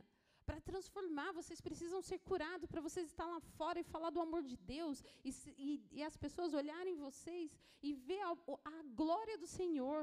para 0.50 0.60
transformar, 0.70 1.32
vocês 1.40 1.60
precisam 1.68 2.00
ser 2.02 2.20
curados, 2.30 2.68
para 2.72 2.82
vocês 2.86 3.06
estar 3.08 3.28
lá 3.34 3.40
fora 3.58 3.78
e 3.80 3.90
falar 3.94 4.10
do 4.16 4.22
amor 4.28 4.42
de 4.52 4.58
Deus, 4.76 4.98
e, 5.30 5.32
e, 5.66 5.70
e 5.98 6.00
as 6.10 6.16
pessoas 6.24 6.56
olharem 6.62 6.96
vocês 7.08 7.48
e 7.88 7.94
ver 7.94 8.22
a, 8.30 8.32
a, 8.74 8.78
glória 9.02 9.38
do 9.38 9.50
Senhor. 9.60 10.00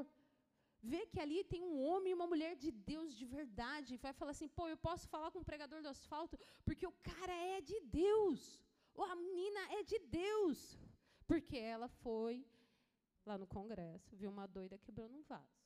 Ver 0.81 1.07
que 1.07 1.19
ali 1.19 1.43
tem 1.43 1.63
um 1.63 1.81
homem 1.83 2.11
e 2.11 2.13
uma 2.13 2.27
mulher 2.27 2.55
de 2.55 2.71
Deus 2.71 3.15
de 3.15 3.25
verdade. 3.25 3.97
Vai 3.97 4.13
falar 4.13 4.31
assim: 4.31 4.47
pô, 4.47 4.67
eu 4.67 4.77
posso 4.77 5.07
falar 5.07 5.31
com 5.31 5.39
o 5.39 5.45
pregador 5.45 5.81
do 5.81 5.89
asfalto, 5.89 6.39
porque 6.63 6.85
o 6.85 6.91
cara 7.03 7.33
é 7.33 7.61
de 7.61 7.79
Deus. 7.81 8.63
Ou 8.93 9.03
a 9.05 9.15
menina 9.15 9.59
é 9.79 9.83
de 9.83 9.99
Deus. 9.99 10.77
Porque 11.25 11.57
ela 11.57 11.87
foi 11.87 12.45
lá 13.25 13.37
no 13.37 13.47
congresso, 13.47 14.15
viu 14.15 14.29
uma 14.29 14.47
doida 14.47 14.77
quebrando 14.77 15.17
um 15.17 15.23
vaso. 15.23 15.59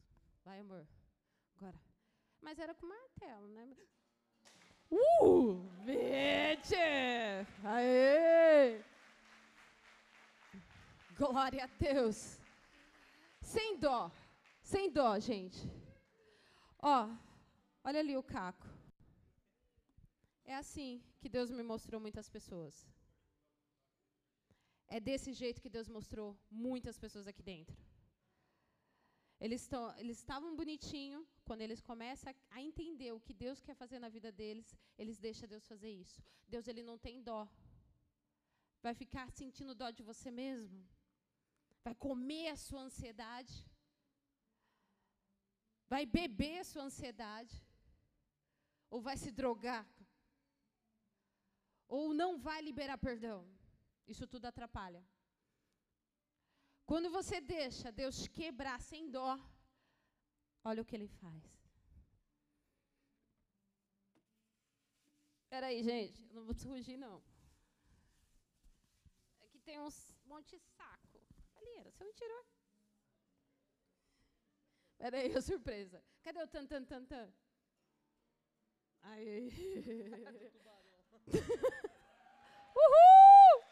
Vai, 0.44 0.60
amor. 0.60 0.88
Agora. 1.56 1.80
Mas 2.42 2.58
era 2.58 2.74
com 2.74 2.88
martelo, 2.88 3.48
né? 3.50 3.78
Uh! 4.90 5.62
Vete! 5.86 6.76
Aê! 7.64 8.84
Glória 11.16 11.66
a 11.66 11.68
Deus. 11.68 12.40
Sem 13.42 13.78
dó. 13.78 14.12
Sem 14.72 14.90
dó, 14.98 15.10
gente. 15.20 15.62
Ó, 16.80 16.98
olha 17.88 18.00
ali 18.04 18.16
o 18.16 18.24
caco. 18.36 18.68
É 20.54 20.56
assim 20.64 20.92
que 21.20 21.30
Deus 21.36 21.50
me 21.58 21.64
mostrou 21.72 22.00
muitas 22.06 22.28
pessoas. 22.36 22.76
É 24.96 25.00
desse 25.08 25.32
jeito 25.42 25.62
que 25.64 25.74
Deus 25.78 25.90
mostrou 25.98 26.28
muitas 26.68 26.98
pessoas 27.04 27.28
aqui 27.32 27.44
dentro. 27.54 27.78
Eles, 29.46 29.68
eles 30.02 30.18
estavam 30.20 30.56
bonitinho, 30.62 31.20
quando 31.44 31.62
eles 31.68 31.82
começam 31.82 32.34
a 32.56 32.62
entender 32.62 33.12
o 33.12 33.24
que 33.26 33.34
Deus 33.34 33.62
quer 33.62 33.76
fazer 33.84 34.00
na 34.00 34.10
vida 34.18 34.32
deles, 34.32 34.68
eles 34.98 35.18
deixam 35.18 35.50
Deus 35.54 35.68
fazer 35.74 35.92
isso. 36.04 36.24
Deus 36.48 36.68
ele 36.68 36.84
não 36.90 36.98
tem 36.98 37.22
dó. 37.22 37.44
Vai 38.82 38.94
ficar 38.94 39.28
sentindo 39.32 39.76
dó 39.82 39.90
de 39.90 40.04
você 40.12 40.32
mesmo? 40.32 40.80
Vai 41.84 41.96
comer 42.08 42.48
a 42.50 42.56
sua 42.56 42.84
ansiedade? 42.88 43.56
Vai 45.92 46.04
beber 46.06 46.58
a 46.60 46.68
sua 46.72 46.84
ansiedade? 46.90 47.56
Ou 48.90 49.00
vai 49.08 49.16
se 49.24 49.32
drogar? 49.40 49.86
Ou 51.98 52.14
não 52.22 52.32
vai 52.46 52.60
liberar 52.68 52.98
perdão? 53.08 53.40
Isso 54.14 54.26
tudo 54.34 54.46
atrapalha. 54.48 55.02
Quando 56.90 57.10
você 57.18 57.38
deixa 57.42 57.92
Deus 57.92 58.18
quebrar 58.40 58.78
sem 58.90 59.10
dó, 59.18 59.32
olha 60.70 60.82
o 60.82 60.86
que 60.86 60.96
ele 60.98 61.10
faz. 61.22 61.44
Espera 65.44 65.68
aí, 65.68 65.84
gente, 65.92 66.22
eu 66.30 66.36
não 66.38 66.46
vou 66.46 66.56
fugir, 66.56 66.98
não. 67.06 67.18
Aqui 69.44 69.60
tem 69.60 69.78
uns 69.82 70.00
monte 70.26 70.58
de 70.58 70.64
saco. 70.78 71.20
Galera, 71.54 71.92
você 71.92 72.04
não 72.06 72.14
tirou? 72.14 72.44
Espera 75.02 75.18
aí, 75.18 75.36
a 75.36 75.42
surpresa. 75.42 76.00
Cadê 76.22 76.44
o 76.44 76.48
tan, 76.48 76.68
tan, 76.68 76.86
tan, 76.86 77.04
tan? 77.06 77.34
Aí. 79.02 79.50
Uhul! 82.82 83.64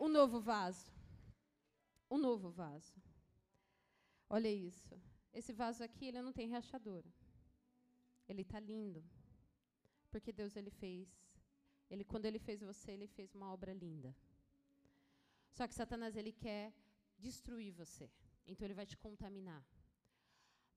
um 0.00 0.08
novo 0.08 0.40
vaso. 0.40 0.90
Um 2.10 2.18
novo 2.18 2.50
vaso. 2.50 3.00
Olha 4.28 4.50
isso. 4.50 5.00
Esse 5.32 5.52
vaso 5.52 5.84
aqui, 5.84 6.06
ele 6.06 6.20
não 6.22 6.32
tem 6.32 6.50
rachadura. 6.50 7.08
ele 8.28 8.42
está 8.42 8.58
lindo. 8.58 9.00
Porque 10.10 10.32
Deus 10.32 10.56
ele 10.56 10.72
fez. 10.72 11.08
Ele 11.88 12.02
quando 12.04 12.26
ele 12.26 12.40
fez 12.40 12.62
você, 12.62 12.90
ele 12.90 13.06
fez 13.06 13.32
uma 13.32 13.52
obra 13.52 13.72
linda. 13.72 14.12
Só 15.56 15.68
que 15.68 15.74
Satanás 15.74 16.16
ele 16.16 16.32
quer 16.32 16.72
destruir 17.18 17.72
você. 17.72 18.10
Então 18.46 18.66
ele 18.66 18.74
vai 18.74 18.86
te 18.86 18.96
contaminar. 18.96 19.62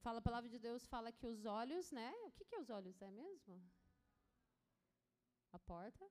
Fala 0.06 0.20
a 0.20 0.28
palavra 0.28 0.50
de 0.50 0.60
Deus, 0.60 0.86
fala 0.86 1.12
que 1.12 1.26
os 1.26 1.46
olhos, 1.46 1.92
né? 1.92 2.14
O 2.28 2.32
que, 2.32 2.46
que 2.46 2.56
é 2.56 2.60
os 2.60 2.70
olhos? 2.70 3.02
É 3.02 3.10
mesmo? 3.10 3.56
A 5.52 5.60
porta? 5.60 6.06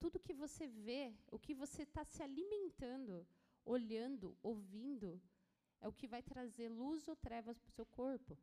Tudo 0.00 0.24
que 0.26 0.34
você 0.34 0.66
vê, 0.66 1.14
o 1.30 1.38
que 1.38 1.54
você 1.54 1.82
está 1.82 2.04
se 2.04 2.22
alimentando, 2.22 3.26
olhando, 3.64 4.36
ouvindo, 4.42 5.20
é 5.80 5.88
o 5.88 5.92
que 5.92 6.08
vai 6.08 6.22
trazer 6.22 6.68
luz 6.68 7.06
ou 7.06 7.16
trevas 7.16 7.58
para 7.58 7.68
o 7.68 7.72
seu 7.72 7.86
corpo. 7.86 8.36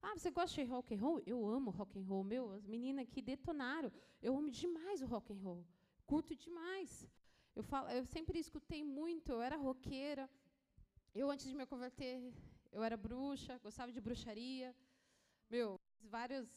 Ah, 0.00 0.14
você 0.16 0.30
gosta 0.30 0.62
de 0.62 0.70
rock 0.70 0.94
and 0.94 1.00
roll? 1.00 1.20
Eu 1.26 1.46
amo 1.46 1.70
rock 1.70 1.98
and 1.98 2.04
roll. 2.04 2.22
Meu, 2.22 2.52
as 2.52 2.66
meninas 2.66 3.08
que 3.08 3.22
detonaram. 3.22 3.90
Eu 4.20 4.36
amo 4.36 4.50
demais 4.50 5.00
o 5.00 5.06
rock 5.06 5.32
and 5.32 5.40
roll. 5.40 5.66
Curto 6.06 6.34
demais. 6.34 7.08
Eu, 7.56 7.62
falo, 7.62 7.88
eu 7.88 8.04
sempre 8.04 8.38
escutei 8.38 8.82
muito, 8.82 9.30
eu 9.32 9.40
era 9.40 9.56
roqueira. 9.56 10.28
Eu, 11.14 11.30
antes 11.30 11.46
de 11.46 11.54
me 11.54 11.64
converter, 11.64 12.32
eu 12.72 12.82
era 12.82 12.96
bruxa, 12.96 13.58
gostava 13.58 13.92
de 13.92 14.00
bruxaria. 14.00 14.74
Meu, 15.48 15.80
vários 16.00 16.48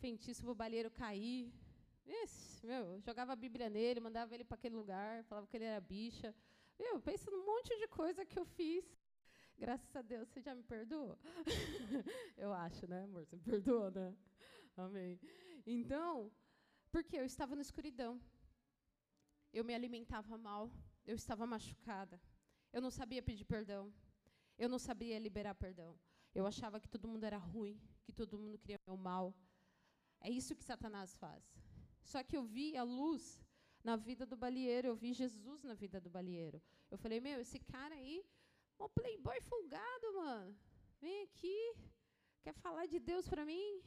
feitiços 0.00 0.42
pro 0.42 0.54
balheiro 0.54 0.90
cair. 0.90 1.52
Ixi, 2.04 2.66
meu, 2.66 3.00
jogava 3.00 3.32
a 3.32 3.36
Bíblia 3.36 3.68
nele, 3.68 4.00
mandava 4.00 4.34
ele 4.34 4.44
para 4.44 4.56
aquele 4.56 4.74
lugar, 4.74 5.22
falava 5.24 5.46
que 5.46 5.56
ele 5.56 5.64
era 5.64 5.80
bicha. 5.80 6.34
Meu, 6.78 7.00
pensa 7.00 7.30
num 7.30 7.44
monte 7.46 7.76
de 7.78 7.86
coisa 7.86 8.26
que 8.26 8.38
eu 8.38 8.44
fiz. 8.44 8.84
Graças 9.56 9.94
a 9.94 10.02
Deus, 10.02 10.28
você 10.28 10.40
já 10.40 10.54
me 10.54 10.62
perdoou? 10.64 11.16
eu 12.36 12.52
acho, 12.52 12.86
né, 12.88 13.04
amor? 13.04 13.24
Você 13.24 13.36
me 13.36 13.42
perdoou, 13.42 13.90
né? 13.90 14.14
Amém. 14.76 15.18
Então, 15.64 16.30
porque 16.90 17.16
eu 17.16 17.24
estava 17.24 17.54
na 17.54 17.62
escuridão 17.62 18.20
eu 19.58 19.64
me 19.64 19.74
alimentava 19.74 20.36
mal, 20.36 20.70
eu 21.10 21.16
estava 21.16 21.46
machucada, 21.46 22.20
eu 22.74 22.80
não 22.82 22.90
sabia 22.90 23.22
pedir 23.22 23.46
perdão, 23.46 23.84
eu 24.58 24.68
não 24.68 24.78
sabia 24.78 25.18
liberar 25.18 25.54
perdão. 25.54 25.98
Eu 26.34 26.44
achava 26.46 26.78
que 26.78 26.88
todo 26.94 27.08
mundo 27.08 27.24
era 27.24 27.38
ruim, 27.38 27.80
que 28.04 28.12
todo 28.12 28.38
mundo 28.38 28.58
queria 28.58 28.78
meu 28.86 28.98
mal. 28.98 29.34
É 30.20 30.28
isso 30.28 30.54
que 30.54 30.62
Satanás 30.62 31.16
faz. 31.16 31.42
Só 32.02 32.22
que 32.22 32.36
eu 32.36 32.42
vi 32.42 32.76
a 32.76 32.82
luz 32.82 33.42
na 33.82 33.96
vida 33.96 34.26
do 34.26 34.36
balieiro, 34.36 34.88
eu 34.88 34.94
vi 34.94 35.14
Jesus 35.14 35.62
na 35.62 35.72
vida 35.72 35.98
do 35.98 36.10
balieiro. 36.10 36.60
Eu 36.90 36.98
falei, 36.98 37.18
meu, 37.18 37.40
esse 37.40 37.58
cara 37.58 37.94
aí, 37.94 38.22
um 38.78 38.90
playboy 38.90 39.40
folgado, 39.40 40.12
mano. 40.14 40.54
Vem 41.00 41.22
aqui, 41.22 41.58
quer 42.42 42.52
falar 42.52 42.84
de 42.86 42.98
Deus 42.98 43.26
para 43.26 43.46
mim? 43.46 43.82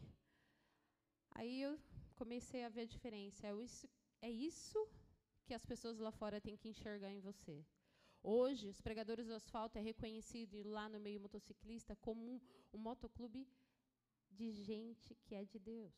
Aí 1.35 1.61
eu 1.61 1.79
comecei 2.15 2.63
a 2.63 2.69
ver 2.69 2.81
a 2.81 2.93
diferença. 2.95 3.45
É 3.45 3.53
isso, 3.53 3.87
é 4.19 4.31
isso 4.31 4.79
que 5.49 5.55
as 5.55 5.65
pessoas 5.65 5.97
lá 5.97 6.11
fora 6.11 6.39
têm 6.39 6.55
que 6.55 6.69
enxergar 6.69 7.11
em 7.11 7.21
você. 7.27 7.55
Hoje, 8.21 8.67
os 8.73 8.79
pregadores 8.79 9.25
do 9.25 9.33
asfalto 9.33 9.79
é 9.79 9.81
reconhecido 9.81 10.61
lá 10.75 10.87
no 10.87 10.99
meio 10.99 11.19
motociclista 11.19 11.95
como 11.95 12.21
um, 12.33 12.39
um 12.71 12.77
motoclube 12.77 13.41
de 14.29 14.51
gente 14.51 15.15
que 15.23 15.33
é 15.33 15.43
de 15.43 15.57
Deus. 15.57 15.95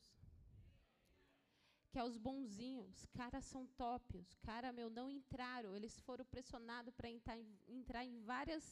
Que 1.90 1.98
é 1.98 2.04
os 2.10 2.16
bonzinhos, 2.16 2.88
os 2.96 3.04
caras 3.18 3.44
são 3.44 3.66
top, 3.84 4.16
os 4.16 4.34
caras, 4.36 4.74
meu, 4.74 4.88
não 4.88 5.10
entraram, 5.10 5.76
eles 5.76 6.00
foram 6.00 6.24
pressionados 6.24 6.94
para 6.94 7.10
entrar, 7.10 7.38
entrar, 7.68 8.02
em 8.06 8.18
várias 8.22 8.64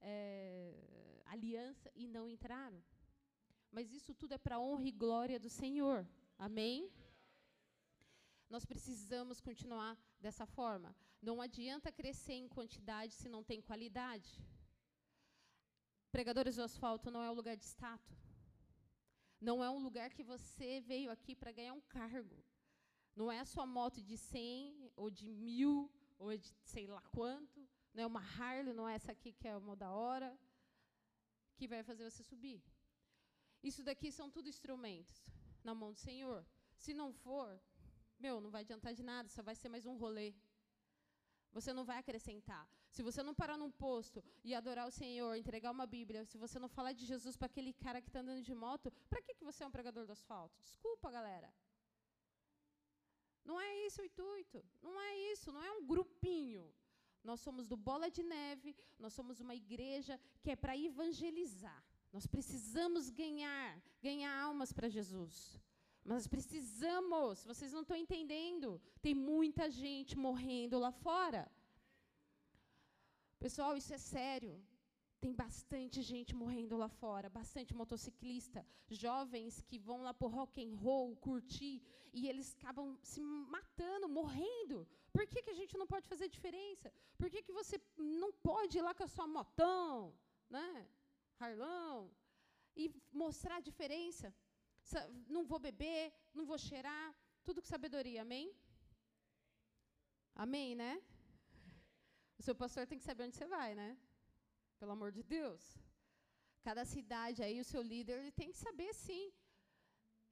é, 0.00 1.20
alianças 1.26 1.90
e 1.96 2.06
não 2.06 2.28
entraram. 2.28 2.80
Mas 3.72 3.92
isso 3.92 4.14
tudo 4.14 4.34
é 4.34 4.38
para 4.38 4.60
honra 4.60 4.86
e 4.86 4.92
glória 4.92 5.40
do 5.40 5.50
Senhor. 5.50 6.08
Amém? 6.38 6.88
Nós 8.48 8.64
precisamos 8.64 9.40
continuar 9.40 9.98
dessa 10.20 10.46
forma. 10.46 10.94
Não 11.20 11.40
adianta 11.40 11.92
crescer 11.92 12.34
em 12.34 12.48
quantidade 12.48 13.14
se 13.14 13.28
não 13.28 13.42
tem 13.42 13.60
qualidade. 13.60 14.30
Pregadores 16.12 16.56
do 16.56 16.62
asfalto 16.62 17.10
não 17.10 17.22
é 17.22 17.30
um 17.30 17.34
lugar 17.34 17.56
de 17.56 17.64
status. 17.64 18.18
Não 19.40 19.62
é 19.64 19.70
um 19.70 19.78
lugar 19.78 20.10
que 20.10 20.22
você 20.22 20.80
veio 20.80 21.10
aqui 21.10 21.34
para 21.34 21.52
ganhar 21.52 21.72
um 21.72 21.80
cargo. 21.80 22.44
Não 23.14 23.30
é 23.30 23.38
a 23.40 23.44
sua 23.44 23.66
moto 23.66 24.00
de 24.02 24.16
100 24.16 24.92
ou 24.96 25.10
de 25.10 25.28
mil 25.30 25.90
ou 26.18 26.36
de 26.36 26.52
sei 26.64 26.86
lá 26.86 27.02
quanto. 27.16 27.66
Não 27.94 28.02
é 28.02 28.06
uma 28.06 28.20
Harley, 28.20 28.74
não 28.74 28.88
é 28.88 28.94
essa 28.94 29.12
aqui 29.12 29.32
que 29.32 29.48
é 29.48 29.56
uma 29.56 29.76
da 29.76 29.90
hora 29.92 30.38
que 31.56 31.66
vai 31.66 31.82
fazer 31.82 32.08
você 32.08 32.22
subir. 32.22 32.62
Isso 33.62 33.82
daqui 33.82 34.10
são 34.10 34.30
tudo 34.30 34.48
instrumentos 34.48 35.22
na 35.62 35.74
mão 35.74 35.92
do 35.92 35.98
Senhor. 35.98 36.46
Se 36.74 36.94
não 36.94 37.12
for, 37.12 37.60
meu, 38.20 38.40
não 38.40 38.50
vai 38.50 38.62
adiantar 38.62 38.92
de 38.94 39.02
nada, 39.02 39.28
só 39.28 39.42
vai 39.42 39.54
ser 39.54 39.68
mais 39.68 39.86
um 39.86 39.96
rolê. 39.96 40.34
Você 41.52 41.72
não 41.72 41.84
vai 41.84 41.98
acrescentar. 41.98 42.68
Se 42.90 43.02
você 43.02 43.22
não 43.22 43.34
parar 43.34 43.56
num 43.56 43.70
posto 43.70 44.22
e 44.44 44.54
adorar 44.54 44.86
o 44.86 44.90
Senhor, 44.90 45.34
entregar 45.36 45.70
uma 45.70 45.86
Bíblia, 45.86 46.24
se 46.24 46.38
você 46.38 46.58
não 46.58 46.68
falar 46.68 46.92
de 46.92 47.04
Jesus 47.04 47.36
para 47.36 47.46
aquele 47.46 47.72
cara 47.72 48.00
que 48.00 48.08
está 48.08 48.20
andando 48.20 48.42
de 48.42 48.54
moto, 48.54 48.92
para 49.08 49.22
que, 49.22 49.34
que 49.34 49.44
você 49.44 49.62
é 49.62 49.66
um 49.66 49.70
pregador 49.70 50.06
do 50.06 50.12
asfalto? 50.12 50.60
Desculpa, 50.60 51.10
galera. 51.10 51.52
Não 53.44 53.60
é 53.60 53.86
isso 53.86 54.00
o 54.00 54.04
intuito. 54.04 54.64
Não 54.82 55.00
é 55.00 55.32
isso. 55.32 55.50
Não 55.50 55.62
é 55.62 55.72
um 55.72 55.86
grupinho. 55.86 56.72
Nós 57.22 57.40
somos 57.40 57.66
do 57.66 57.76
Bola 57.76 58.10
de 58.10 58.22
Neve, 58.22 58.74
nós 58.98 59.12
somos 59.12 59.40
uma 59.40 59.54
igreja 59.54 60.18
que 60.42 60.50
é 60.50 60.56
para 60.56 60.76
evangelizar. 60.76 61.84
Nós 62.12 62.26
precisamos 62.26 63.10
ganhar, 63.10 63.80
ganhar 64.02 64.34
almas 64.42 64.72
para 64.72 64.88
Jesus. 64.88 65.60
Mas 66.10 66.26
precisamos, 66.26 67.44
vocês 67.50 67.72
não 67.72 67.82
estão 67.82 67.96
entendendo. 68.04 68.68
Tem 69.00 69.14
muita 69.14 69.64
gente 69.70 70.18
morrendo 70.26 70.76
lá 70.84 70.90
fora. 70.90 71.42
Pessoal, 73.44 73.76
isso 73.80 73.92
é 73.94 73.98
sério. 73.98 74.54
Tem 75.20 75.32
bastante 75.32 76.02
gente 76.02 76.34
morrendo 76.34 76.76
lá 76.82 76.88
fora, 76.88 77.36
bastante 77.40 77.72
motociclista, 77.80 78.66
jovens 78.88 79.62
que 79.68 79.78
vão 79.78 79.98
lá 80.06 80.12
pro 80.12 80.34
rock 80.38 80.54
and 80.64 80.74
roll, 80.84 81.14
curtir, 81.28 81.76
e 82.12 82.26
eles 82.30 82.48
acabam 82.56 82.98
se 83.10 83.20
matando, 83.56 84.08
morrendo. 84.08 84.78
Por 85.12 85.24
que, 85.28 85.42
que 85.44 85.54
a 85.54 85.58
gente 85.60 85.78
não 85.80 85.86
pode 85.86 86.08
fazer 86.08 86.28
diferença? 86.28 86.92
Por 87.18 87.30
que, 87.30 87.40
que 87.46 87.52
você 87.60 87.80
não 87.96 88.32
pode 88.32 88.78
ir 88.78 88.82
lá 88.82 88.94
com 88.94 89.04
a 89.04 89.14
sua 89.16 89.28
motão, 89.28 90.12
né? 90.48 90.88
Harlão, 91.38 92.10
e 92.74 92.92
mostrar 93.12 93.56
a 93.58 93.66
diferença? 93.70 94.34
Não 95.34 95.44
vou 95.50 95.60
beber, 95.68 96.12
não 96.34 96.44
vou 96.50 96.58
cheirar, 96.68 97.06
tudo 97.46 97.60
com 97.62 97.68
sabedoria, 97.74 98.22
amém? 98.22 98.46
Amém, 100.44 100.70
né? 100.82 100.92
O 102.38 102.42
seu 102.46 102.54
pastor 102.62 102.86
tem 102.86 102.98
que 103.00 103.08
saber 103.10 103.24
onde 103.24 103.36
você 103.36 103.46
vai, 103.46 103.70
né? 103.80 103.90
Pelo 104.80 104.92
amor 104.96 105.10
de 105.16 105.22
Deus. 105.36 105.62
Cada 106.68 106.84
cidade 106.94 107.42
aí, 107.46 107.56
o 107.60 107.68
seu 107.72 107.82
líder, 107.92 108.18
ele 108.18 108.32
tem 108.40 108.50
que 108.52 108.60
saber 108.66 108.90
sim. 109.06 109.24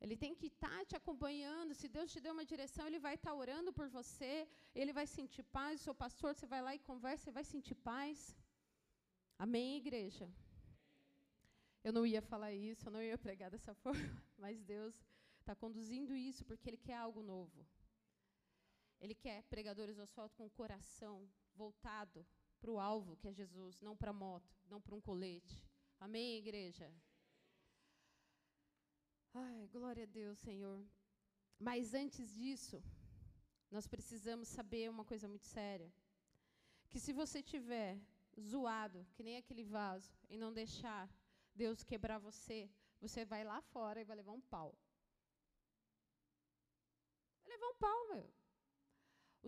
Ele 0.00 0.16
tem 0.22 0.34
que 0.40 0.48
estar 0.52 0.76
tá 0.78 0.84
te 0.90 0.96
acompanhando. 1.00 1.74
Se 1.80 1.88
Deus 1.96 2.10
te 2.12 2.20
deu 2.24 2.32
uma 2.36 2.46
direção, 2.52 2.86
ele 2.86 3.00
vai 3.06 3.14
estar 3.16 3.32
tá 3.32 3.40
orando 3.42 3.72
por 3.78 3.88
você. 3.98 4.32
Ele 4.80 4.92
vai 4.98 5.06
sentir 5.16 5.44
paz. 5.58 5.80
O 5.80 5.84
seu 5.84 5.94
pastor, 6.04 6.30
você 6.34 6.46
vai 6.54 6.60
lá 6.66 6.74
e 6.74 6.86
conversa, 6.90 7.28
e 7.28 7.36
vai 7.38 7.44
sentir 7.52 7.76
paz. 7.90 8.18
Amém, 9.46 9.70
igreja? 9.82 10.28
Eu 11.82 11.92
não 11.92 12.04
ia 12.06 12.20
falar 12.20 12.52
isso, 12.52 12.88
eu 12.88 12.92
não 12.92 13.02
ia 13.02 13.16
pregar 13.16 13.50
dessa 13.50 13.74
forma, 13.82 14.22
mas 14.36 14.62
Deus 14.62 14.94
está 15.40 15.54
conduzindo 15.54 16.14
isso 16.14 16.44
porque 16.44 16.68
Ele 16.68 16.76
quer 16.76 16.96
algo 16.96 17.22
novo. 17.22 17.66
Ele 19.00 19.14
quer 19.14 19.42
pregadores 19.44 19.96
do 19.96 20.02
asfalto 20.02 20.36
com 20.36 20.46
o 20.46 20.50
coração 20.50 21.28
voltado 21.54 22.26
para 22.60 22.70
o 22.70 22.78
alvo, 22.78 23.16
que 23.16 23.28
é 23.28 23.32
Jesus, 23.32 23.80
não 23.80 23.96
para 23.96 24.10
a 24.10 24.12
moto, 24.14 24.52
não 24.66 24.80
para 24.80 24.94
um 24.94 25.00
colete. 25.00 25.64
Amém, 26.00 26.38
igreja? 26.38 26.92
Ai, 29.34 29.68
glória 29.68 30.02
a 30.02 30.06
Deus, 30.06 30.38
Senhor. 30.38 30.84
Mas 31.58 31.94
antes 31.94 32.34
disso, 32.34 32.82
nós 33.70 33.86
precisamos 33.86 34.48
saber 34.48 34.90
uma 34.90 35.04
coisa 35.04 35.28
muito 35.28 35.46
séria. 35.46 35.92
Que 36.88 36.98
se 36.98 37.12
você 37.12 37.42
tiver 37.42 38.00
zoado, 38.40 39.06
que 39.14 39.22
nem 39.22 39.36
aquele 39.36 39.64
vaso, 39.64 40.12
e 40.28 40.36
não 40.36 40.52
deixar 40.52 41.08
Deus 41.62 41.84
quebrar 41.90 42.18
você, 42.28 42.58
você 43.04 43.22
vai 43.32 43.42
lá 43.52 43.58
fora 43.72 44.00
e 44.00 44.08
vai 44.08 44.16
levar 44.20 44.34
um 44.40 44.44
pau. 44.54 44.70
Vai 47.40 47.48
levar 47.54 47.68
um 47.74 47.78
pau, 47.86 48.00
meu. 48.12 48.26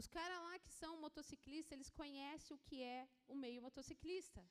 Os 0.01 0.07
caras 0.16 0.38
lá 0.46 0.55
que 0.64 0.73
são 0.81 0.92
motociclistas, 1.07 1.73
eles 1.73 1.90
conhecem 2.01 2.55
o 2.57 2.62
que 2.66 2.79
é 2.96 3.01
o 3.33 3.35
meio 3.44 3.61
motociclista. 3.66 4.42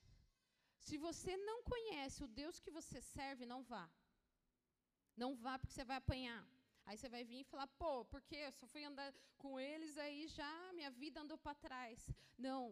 Se 0.85 0.97
você 1.07 1.33
não 1.49 1.57
conhece 1.71 2.23
o 2.23 2.31
Deus 2.41 2.59
que 2.63 2.75
você 2.79 2.99
serve, 3.15 3.51
não 3.53 3.61
vá. 3.71 3.85
Não 5.21 5.31
vá 5.43 5.53
porque 5.59 5.75
você 5.75 5.85
vai 5.91 5.97
apanhar. 5.97 6.43
Aí 6.85 6.97
você 6.97 7.09
vai 7.15 7.23
vir 7.23 7.41
e 7.41 7.49
falar, 7.51 7.67
pô, 7.81 7.91
porque 8.05 8.35
eu 8.35 8.51
só 8.59 8.65
fui 8.73 8.83
andar 8.83 9.13
com 9.37 9.59
eles, 9.59 9.97
aí 9.97 10.27
já 10.27 10.51
minha 10.73 10.91
vida 11.01 11.21
andou 11.21 11.37
para 11.37 11.61
trás. 11.67 12.09
Não. 12.37 12.63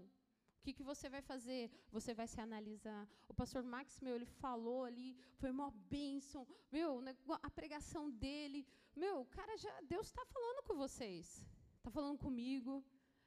O 0.57 0.63
que, 0.63 0.73
que 0.73 0.83
você 0.83 1.07
vai 1.09 1.21
fazer? 1.21 1.71
Você 1.91 2.13
vai 2.13 2.27
se 2.27 2.39
analisar. 2.41 3.07
O 3.27 3.33
pastor 3.33 3.63
Max, 3.63 3.99
meu, 4.01 4.15
ele 4.15 4.25
falou 4.25 4.83
ali, 4.83 5.09
foi 5.39 5.49
uma 5.49 5.69
bênção. 5.71 6.45
Meu, 6.71 7.01
a 7.41 7.49
pregação 7.49 8.09
dele. 8.09 8.65
Meu, 8.95 9.25
cara 9.37 9.55
já. 9.57 9.73
Deus 9.81 10.07
está 10.07 10.25
falando 10.25 10.63
com 10.67 10.75
vocês. 10.75 11.45
Está 11.77 11.89
falando 11.89 12.17
comigo. 12.17 12.83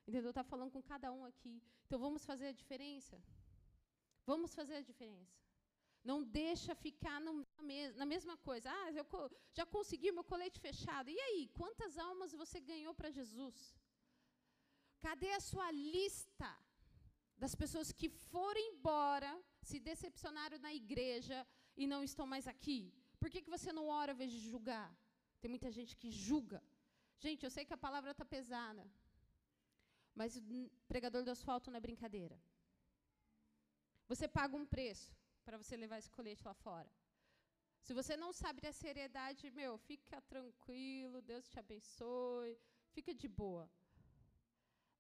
Entendeu? 0.07 0.31
Está 0.31 0.45
falando 0.53 0.73
com 0.73 0.83
cada 0.83 1.11
um 1.12 1.25
aqui. 1.25 1.62
Então 1.87 1.99
vamos 1.99 2.25
fazer 2.31 2.49
a 2.49 2.53
diferença? 2.53 3.16
Vamos 4.27 4.55
fazer 4.55 4.77
a 4.77 4.83
diferença. 4.90 5.40
Não 6.03 6.19
deixa 6.23 6.75
ficar 6.75 7.21
no, 7.21 7.33
na, 7.57 7.62
mes, 7.62 7.95
na, 8.01 8.07
mesma 8.07 8.37
coisa. 8.49 8.71
Ah, 8.73 8.93
eu 8.93 9.05
já 9.53 9.66
consegui 9.66 10.11
meu 10.11 10.25
colete 10.25 10.59
fechado. 10.59 11.11
E 11.11 11.19
aí, 11.27 11.49
quantas 11.61 11.99
almas 11.99 12.33
você 12.33 12.59
ganhou 12.59 12.95
para 12.95 13.11
Jesus? 13.11 13.57
Cadê 15.01 15.31
a 15.33 15.40
sua 15.40 15.71
lista 15.71 16.51
das 17.42 17.55
pessoas 17.62 17.88
que 17.98 18.09
foram 18.33 18.61
embora, 18.70 19.31
se 19.68 19.79
decepcionaram 19.88 20.59
na 20.66 20.72
igreja 20.83 21.38
e 21.81 21.87
não 21.92 22.00
estão 22.09 22.26
mais 22.33 22.46
aqui? 22.55 22.81
Por 23.20 23.29
que, 23.33 23.42
que 23.44 23.55
você 23.57 23.70
não 23.79 23.87
ora 24.00 24.12
ao 24.12 24.16
invés 24.16 24.31
de 24.37 24.40
julgar? 24.50 24.88
Tem 25.40 25.50
muita 25.55 25.70
gente 25.76 25.96
que 26.00 26.11
julga. 26.26 26.61
Gente, 27.24 27.44
eu 27.44 27.53
sei 27.57 27.64
que 27.64 27.76
a 27.79 27.85
palavra 27.87 28.12
está 28.12 28.26
pesada, 28.37 28.85
mas 30.20 30.37
o 30.37 30.70
pregador 30.92 31.22
do 31.24 31.35
asfalto 31.37 31.70
não 31.70 31.79
é 31.79 31.87
brincadeira. 31.88 32.37
Você 34.11 34.26
paga 34.38 34.55
um 34.62 34.66
preço 34.76 35.11
para 35.46 35.59
você 35.61 35.76
levar 35.83 35.98
esse 35.98 36.11
colete 36.16 36.44
lá 36.48 36.55
fora. 36.66 36.90
Se 37.87 37.92
você 37.98 38.14
não 38.22 38.33
sabe 38.40 38.61
da 38.66 38.72
seriedade, 38.85 39.50
meu, 39.50 39.72
fica 39.90 40.20
tranquilo, 40.33 41.22
Deus 41.22 41.48
te 41.53 41.59
abençoe, 41.59 42.59
fica 42.96 43.14
de 43.22 43.29
boa. 43.42 43.66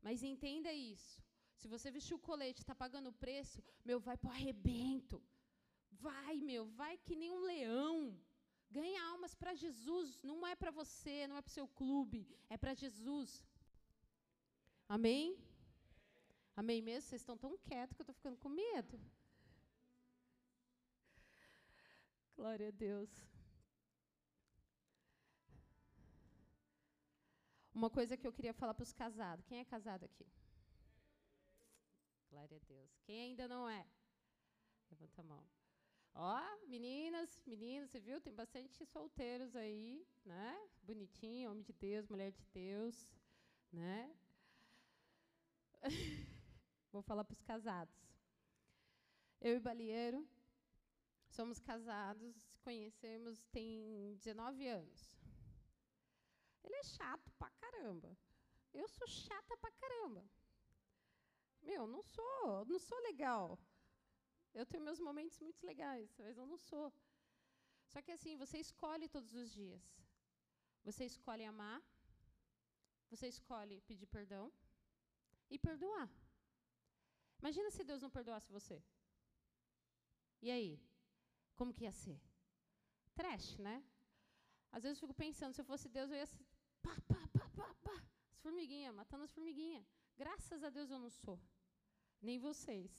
Mas 0.06 0.22
entenda 0.22 0.72
isso. 0.72 1.16
Se 1.60 1.68
você 1.72 1.88
vestir 1.96 2.14
o 2.14 2.24
colete, 2.28 2.60
está 2.62 2.74
pagando 2.82 3.08
o 3.10 3.18
preço, 3.24 3.62
meu, 3.88 3.98
vai 4.06 4.16
para 4.16 4.30
o 4.30 4.32
arrebento. 4.36 5.16
Vai, 6.06 6.36
meu, 6.50 6.64
vai 6.80 6.94
que 7.04 7.14
nem 7.22 7.30
um 7.30 7.42
leão. 7.52 7.96
Ganha 8.76 9.00
almas 9.12 9.34
para 9.40 9.52
Jesus. 9.64 10.22
Não 10.30 10.38
é 10.46 10.54
para 10.60 10.70
você, 10.70 11.16
não 11.28 11.36
é 11.36 11.42
para 11.42 11.50
o 11.50 11.58
seu 11.58 11.68
clube, 11.80 12.20
é 12.48 12.56
para 12.56 12.72
Jesus. 12.72 13.44
Amém? 14.88 15.26
Amém 16.56 16.80
mesmo? 16.88 17.08
Vocês 17.08 17.20
estão 17.20 17.36
tão 17.44 17.52
quietos 17.68 17.94
que 17.94 18.00
eu 18.00 18.04
estou 18.04 18.18
ficando 18.20 18.38
com 18.38 18.48
medo. 18.48 18.98
Glória 22.38 22.68
a 22.68 22.76
Deus. 22.88 23.10
Uma 27.74 27.90
coisa 27.90 28.16
que 28.16 28.26
eu 28.26 28.32
queria 28.32 28.54
falar 28.54 28.74
para 28.74 28.88
os 28.88 28.94
casados. 28.94 29.44
Quem 29.44 29.58
é 29.58 29.64
casado 29.64 30.04
aqui? 30.04 30.26
Glória 32.30 32.56
a 32.56 32.60
Deus. 32.60 32.96
Quem 33.02 33.20
ainda 33.20 33.48
não 33.48 33.68
é? 33.68 33.84
Levanta 34.88 35.20
a 35.20 35.24
mão. 35.24 35.44
Ó, 36.14 36.40
meninas, 36.66 37.42
meninos, 37.44 37.90
você 37.90 37.98
viu? 38.00 38.20
Tem 38.20 38.32
bastante 38.32 38.86
solteiros 38.86 39.56
aí, 39.56 40.06
né? 40.24 40.68
Bonitinho, 40.82 41.50
homem 41.50 41.62
de 41.62 41.72
Deus, 41.72 42.08
mulher 42.08 42.30
de 42.30 42.44
Deus, 42.52 43.12
né? 43.72 44.14
Vou 46.92 47.02
falar 47.02 47.24
para 47.24 47.34
os 47.34 47.42
casados. 47.42 47.94
Eu 49.40 49.56
e 49.56 49.60
Balieiro 49.60 50.28
somos 51.28 51.58
casados, 51.58 52.36
conhecemos 52.62 53.44
tem 53.46 54.14
19 54.16 54.68
anos. 54.68 55.18
Ele 56.62 56.76
é 56.76 56.82
chato 56.84 57.32
pra 57.38 57.50
caramba. 57.50 58.16
Eu 58.72 58.86
sou 58.88 59.06
chata 59.06 59.56
pra 59.56 59.70
caramba. 59.72 60.24
Meu, 61.62 61.86
não 61.86 62.02
sou, 62.02 62.64
não 62.64 62.78
sou 62.78 62.98
legal. 63.00 63.58
Eu 64.52 64.66
tenho 64.66 64.82
meus 64.82 65.00
momentos 65.00 65.38
muito 65.40 65.64
legais, 65.64 66.14
mas 66.18 66.36
eu 66.36 66.46
não 66.46 66.58
sou. 66.58 66.92
Só 67.92 68.00
que 68.02 68.12
assim, 68.12 68.36
você 68.36 68.58
escolhe 68.58 69.08
todos 69.08 69.34
os 69.34 69.50
dias. 69.50 69.82
Você 70.84 71.04
escolhe 71.04 71.44
amar, 71.44 71.80
você 73.10 73.26
escolhe 73.28 73.80
pedir 73.82 74.06
perdão 74.06 74.52
e 75.50 75.58
perdoar. 75.58 76.08
Imagina 77.40 77.70
se 77.70 77.84
Deus 77.84 78.02
não 78.02 78.10
perdoasse 78.10 78.50
você. 78.50 78.82
E 80.42 80.50
aí? 80.50 80.80
Como 81.54 81.74
que 81.74 81.84
ia 81.84 81.92
ser? 81.92 82.18
Trash, 83.14 83.58
né? 83.58 83.84
Às 84.72 84.82
vezes 84.84 84.96
eu 84.96 85.06
fico 85.06 85.14
pensando, 85.14 85.54
se 85.54 85.60
eu 85.60 85.64
fosse 85.64 85.88
Deus, 85.88 86.10
eu 86.10 86.16
ia 86.16 86.28
pá, 86.82 86.94
pá, 87.08 87.28
pá, 87.34 87.48
pá, 87.56 87.74
pá, 87.84 88.04
as 88.30 88.38
formiguinhas, 88.40 88.94
matando 88.94 89.24
as 89.24 89.32
formiguinhas. 89.32 89.84
Graças 90.22 90.62
a 90.62 90.68
Deus 90.68 90.90
eu 90.90 90.98
não 90.98 91.08
sou. 91.08 91.38
Nem 92.20 92.38
vocês. 92.38 92.92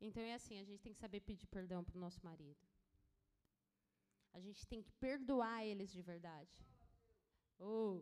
Então 0.00 0.22
é 0.22 0.34
assim, 0.34 0.56
a 0.60 0.64
gente 0.68 0.80
tem 0.84 0.92
que 0.92 1.00
saber 1.04 1.20
pedir 1.20 1.48
perdão 1.48 1.82
para 1.82 1.96
o 1.96 2.00
nosso 2.04 2.20
marido. 2.28 2.62
A 4.32 4.38
gente 4.38 4.64
tem 4.72 4.80
que 4.80 4.92
perdoar 4.92 5.66
eles 5.70 5.90
de 5.96 6.02
verdade. 6.02 6.56
Oh, 7.58 8.00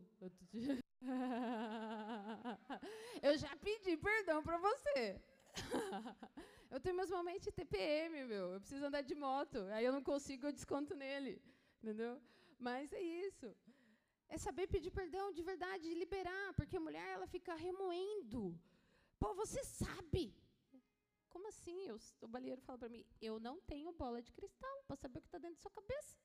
eu 3.22 3.38
já 3.44 3.56
pedi 3.56 3.96
perdão 3.96 4.42
para 4.42 4.58
você. 4.58 5.18
eu 6.70 6.80
tenho 6.80 6.96
meus 6.96 7.10
momentos 7.10 7.44
de 7.44 7.52
TPM, 7.52 8.24
meu. 8.26 8.52
Eu 8.52 8.60
preciso 8.60 8.84
andar 8.84 9.00
de 9.00 9.14
moto. 9.14 9.58
Aí 9.72 9.86
eu 9.86 9.92
não 9.92 10.02
consigo, 10.02 10.48
eu 10.48 10.52
desconto 10.52 10.94
nele. 10.94 11.40
Entendeu? 11.80 12.20
Mas 12.58 12.92
é 12.92 13.00
isso. 13.00 13.56
É 14.34 14.38
saber 14.38 14.66
pedir 14.74 14.90
perdão 14.98 15.24
de 15.36 15.42
verdade, 15.48 15.88
de 15.88 15.94
liberar, 16.02 16.46
porque 16.58 16.76
a 16.78 16.84
mulher 16.86 17.08
ela 17.16 17.26
fica 17.26 17.54
remoendo. 17.54 18.40
Pô, 19.20 19.28
você 19.40 19.62
sabe. 19.80 20.22
Como 21.32 21.48
assim? 21.48 21.78
Eu, 21.90 21.96
o 22.26 22.28
baleiro 22.34 22.62
fala 22.66 22.78
para 22.78 22.88
mim, 22.94 23.04
eu 23.28 23.34
não 23.46 23.56
tenho 23.72 23.92
bola 23.92 24.22
de 24.26 24.32
cristal 24.38 24.78
para 24.86 24.96
saber 25.02 25.18
o 25.18 25.22
que 25.22 25.28
está 25.28 25.38
dentro 25.44 25.56
da 25.56 25.62
sua 25.64 25.74
cabeça. 25.78 26.16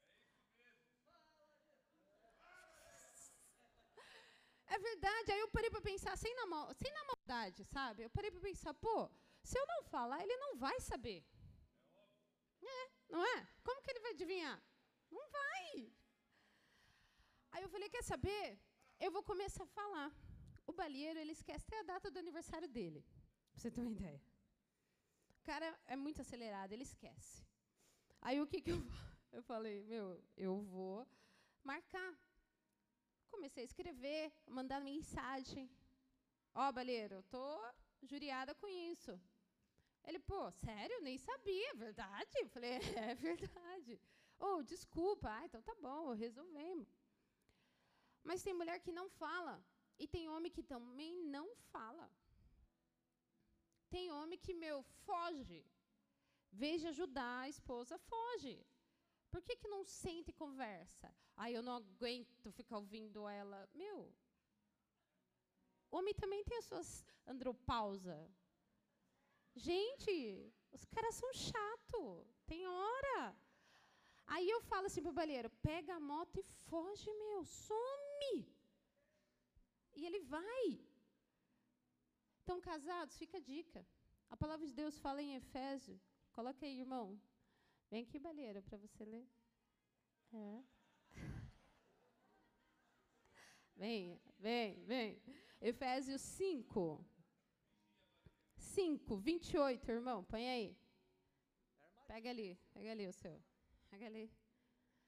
É 4.67 4.79
verdade. 4.89 5.31
Aí 5.33 5.41
eu 5.41 5.49
parei 5.49 5.69
para 5.69 5.81
pensar, 5.81 6.15
sem 6.17 6.33
na, 6.39 6.45
sem 6.81 6.91
na 6.93 7.03
maldade, 7.11 7.65
sabe? 7.65 8.03
Eu 8.03 8.09
parei 8.09 8.31
para 8.31 8.47
pensar, 8.49 8.73
pô, 8.73 9.09
se 9.43 9.57
eu 9.59 9.65
não 9.67 9.83
falar, 9.83 10.21
ele 10.23 10.37
não 10.37 10.55
vai 10.55 10.79
saber. 10.79 11.25
É, 12.61 12.89
não 13.09 13.25
é? 13.35 13.47
Como 13.65 13.81
que 13.81 13.91
ele 13.91 13.99
vai 13.99 14.11
adivinhar? 14.11 14.57
Não 15.11 15.29
vai. 15.29 15.96
Aí 17.57 17.63
eu 17.63 17.69
falei, 17.69 17.89
quer 17.89 18.03
saber? 18.03 18.59
Eu 18.99 19.09
vou 19.13 19.23
começar 19.23 19.63
a 19.63 19.73
falar. 19.77 20.09
O 20.67 20.71
balieiro, 20.71 21.19
ele 21.19 21.31
esquece 21.31 21.65
até 21.65 21.79
a 21.79 21.87
data 21.91 22.11
do 22.11 22.19
aniversário 22.19 22.67
dele. 22.67 23.03
Pra 23.51 23.59
você 23.59 23.71
ter 23.71 23.81
uma 23.81 23.89
ideia. 23.89 24.21
O 25.39 25.41
cara 25.41 25.67
é 25.87 25.95
muito 25.95 26.21
acelerado, 26.21 26.71
ele 26.71 26.83
esquece. 26.83 27.43
Aí 28.21 28.39
o 28.39 28.45
que, 28.45 28.61
que 28.61 28.69
eu, 28.73 28.79
eu 29.31 29.41
falei? 29.41 29.83
Meu, 29.85 30.23
eu 30.35 30.61
vou 30.61 31.07
marcar. 31.63 32.11
Comecei 33.31 33.63
a 33.63 33.69
escrever, 33.71 34.31
mandar 34.45 34.79
mensagem. 34.79 35.67
Ó, 36.53 36.69
oh, 36.69 36.71
Baleiro, 36.71 37.15
eu 37.15 37.23
tô 37.23 37.47
juriada 38.03 38.53
com 38.53 38.67
isso. 38.67 39.19
Ele, 40.03 40.19
pô, 40.19 40.51
sério? 40.51 41.01
Nem 41.01 41.17
sabia, 41.17 41.71
é 41.71 41.73
verdade? 41.87 42.37
Eu 42.39 42.49
falei, 42.49 42.73
é, 42.73 43.13
é 43.13 43.15
verdade. 43.15 43.99
Oh, 44.37 44.61
desculpa. 44.61 45.27
Ah, 45.27 45.43
então 45.43 45.59
tá 45.63 45.73
bom, 45.81 46.13
resolvemos. 46.13 46.87
Mas 48.27 48.43
tem 48.45 48.53
mulher 48.53 48.79
que 48.85 48.91
não 48.99 49.07
fala. 49.21 49.55
E 50.01 50.05
tem 50.13 50.27
homem 50.33 50.51
que 50.55 50.63
também 50.73 51.13
não 51.35 51.45
fala. 51.73 52.07
Tem 53.93 54.11
homem 54.11 54.37
que, 54.45 54.53
meu, 54.63 54.77
foge. 55.05 55.61
Veja 56.51 56.89
ajudar 56.89 57.35
a 57.41 57.49
esposa, 57.55 57.97
foge. 58.11 58.55
Por 59.31 59.41
que, 59.45 59.55
que 59.61 59.73
não 59.73 59.81
sente 59.85 60.31
e 60.31 60.39
conversa? 60.43 61.07
Aí 61.37 61.53
eu 61.53 61.63
não 61.67 61.75
aguento 61.81 62.51
ficar 62.59 62.77
ouvindo 62.83 63.27
ela. 63.29 63.59
Meu, 63.81 63.97
homem 65.89 66.13
também 66.21 66.43
tem 66.43 66.57
as 66.57 66.65
suas 66.65 66.89
andropausa. 67.25 68.17
Gente, 69.55 70.15
os 70.71 70.83
caras 70.95 71.15
são 71.15 71.31
chato. 71.33 72.01
Tem 72.45 72.67
hora. 72.67 73.19
Aí 74.35 74.49
eu 74.49 74.61
falo 74.71 74.87
assim 74.87 75.01
pro 75.01 75.19
baleiro: 75.21 75.49
pega 75.69 75.95
a 75.95 76.05
moto 76.11 76.37
e 76.41 76.43
foge, 76.69 77.09
meu, 77.23 77.45
some. 77.45 78.06
E 79.97 80.06
ele 80.06 80.19
vai. 80.19 80.80
Então, 82.43 82.62
casados, 82.62 83.17
fica 83.17 83.38
a 83.38 83.41
dica. 83.41 83.86
A 84.30 84.38
palavra 84.38 84.65
de 84.65 84.73
Deus 84.73 84.99
fala 84.99 85.21
em 85.21 85.36
Efésio. 85.36 85.99
Coloca 86.32 86.65
aí, 86.65 86.80
irmão. 86.80 87.19
Vem 87.89 88.03
aqui, 88.03 88.19
baleiro, 88.19 88.62
para 88.62 88.77
você 88.77 89.03
ler. 89.03 89.27
É. 90.34 90.63
Vem, 93.75 94.19
vem, 94.39 94.84
vem. 94.86 95.21
Efésios 95.62 96.19
5. 96.21 97.06
5, 98.56 99.17
28, 99.17 99.91
irmão. 99.91 100.23
Põe 100.23 100.49
aí. 100.49 100.77
Pega 102.08 102.32
ali, 102.32 102.58
pega 102.73 102.91
ali 102.91 103.08
o 103.08 103.13
seu. 103.13 103.39
Pega 103.89 104.08
ali. 104.08 104.32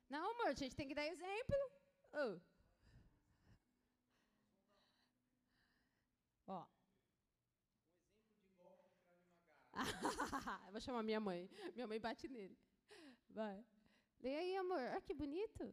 Não, 0.08 0.32
amor, 0.32 0.48
a 0.48 0.54
gente 0.54 0.76
tem 0.76 0.88
que 0.88 0.94
dar 0.94 1.08
exemplo. 1.08 1.56
Oh. 2.14 2.40
Ó. 6.50 6.66
Eu 10.66 10.72
vou 10.72 10.82
chamar 10.82 11.04
minha 11.04 11.20
mãe. 11.20 11.48
Minha 11.76 11.88
mãe 11.88 12.00
bate 12.00 12.28
nele. 12.28 12.58
Vai. 13.30 13.64
Lê 14.20 14.36
aí, 14.36 14.56
amor. 14.58 14.80
Olha 14.80 15.02
que 15.02 15.14
bonito. 15.14 15.72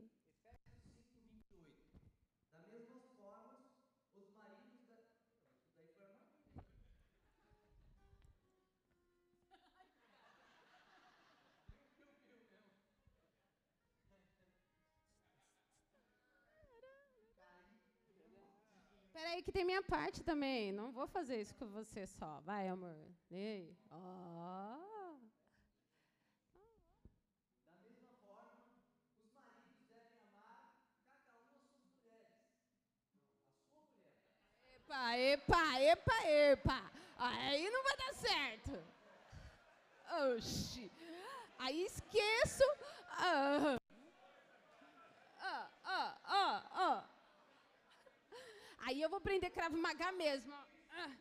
Peraí 19.16 19.42
que 19.42 19.50
tem 19.50 19.64
minha 19.64 19.83
parte 19.83 20.22
também. 20.22 20.70
Não 20.72 20.92
vou 20.92 21.07
fazer 21.07 21.40
isso 21.40 21.55
com 21.55 21.66
você 21.68 22.07
só. 22.07 22.38
Vai, 22.44 22.68
amor. 22.68 22.94
Aí. 23.33 23.74
Ó. 23.90 24.76
Mulher. 26.52 26.76
Epa, 34.74 35.18
epa, 35.18 35.81
epa, 35.81 36.26
epa. 36.26 36.90
Aí 37.18 37.70
não 37.70 37.83
vai 37.83 37.96
dar 37.96 38.14
certo. 38.14 38.85
Oxi. 40.35 40.92
Aí 41.59 41.87
esqueço. 41.87 42.64
Ah, 43.12 43.76
ah, 45.40 45.70
ah, 45.85 46.18
ah, 46.26 46.62
ah. 46.74 47.15
Aí 48.87 49.03
eu 49.03 49.11
vou 49.11 49.20
prender 49.20 49.51
cravo 49.51 49.77
magá 49.77 50.12
mesmo. 50.12 50.55
Ah. 50.90 51.16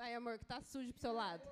Vai, 0.00 0.14
amor, 0.14 0.38
que 0.38 0.46
tá 0.46 0.62
sujo 0.62 0.90
pro 0.94 1.02
seu 1.02 1.12
lado. 1.12 1.46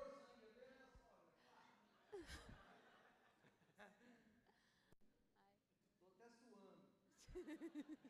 Estou 5.93 6.07
até 6.07 6.27
suando. 6.31 6.89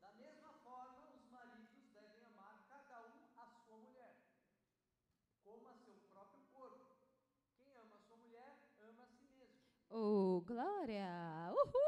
da 0.00 0.12
mesma 0.12 0.52
forma, 0.62 1.10
os 1.16 1.28
maridos 1.28 1.90
devem 1.92 2.24
amar 2.26 2.64
cada 2.68 3.02
um 3.02 3.26
a 3.36 3.46
sua 3.64 3.78
mulher, 3.78 4.14
como 5.42 5.66
a 5.68 5.74
seu 5.74 5.94
próprio 6.12 6.44
corpo. 6.52 6.94
Quem 7.56 7.76
ama 7.76 7.96
a 7.96 8.00
sua 8.06 8.18
mulher, 8.18 8.56
ama 8.78 9.02
a 9.02 9.06
si 9.08 9.26
mesmo. 9.88 9.98
Oh, 9.98 10.40
glória! 10.42 11.08
Uhul! 11.50 11.78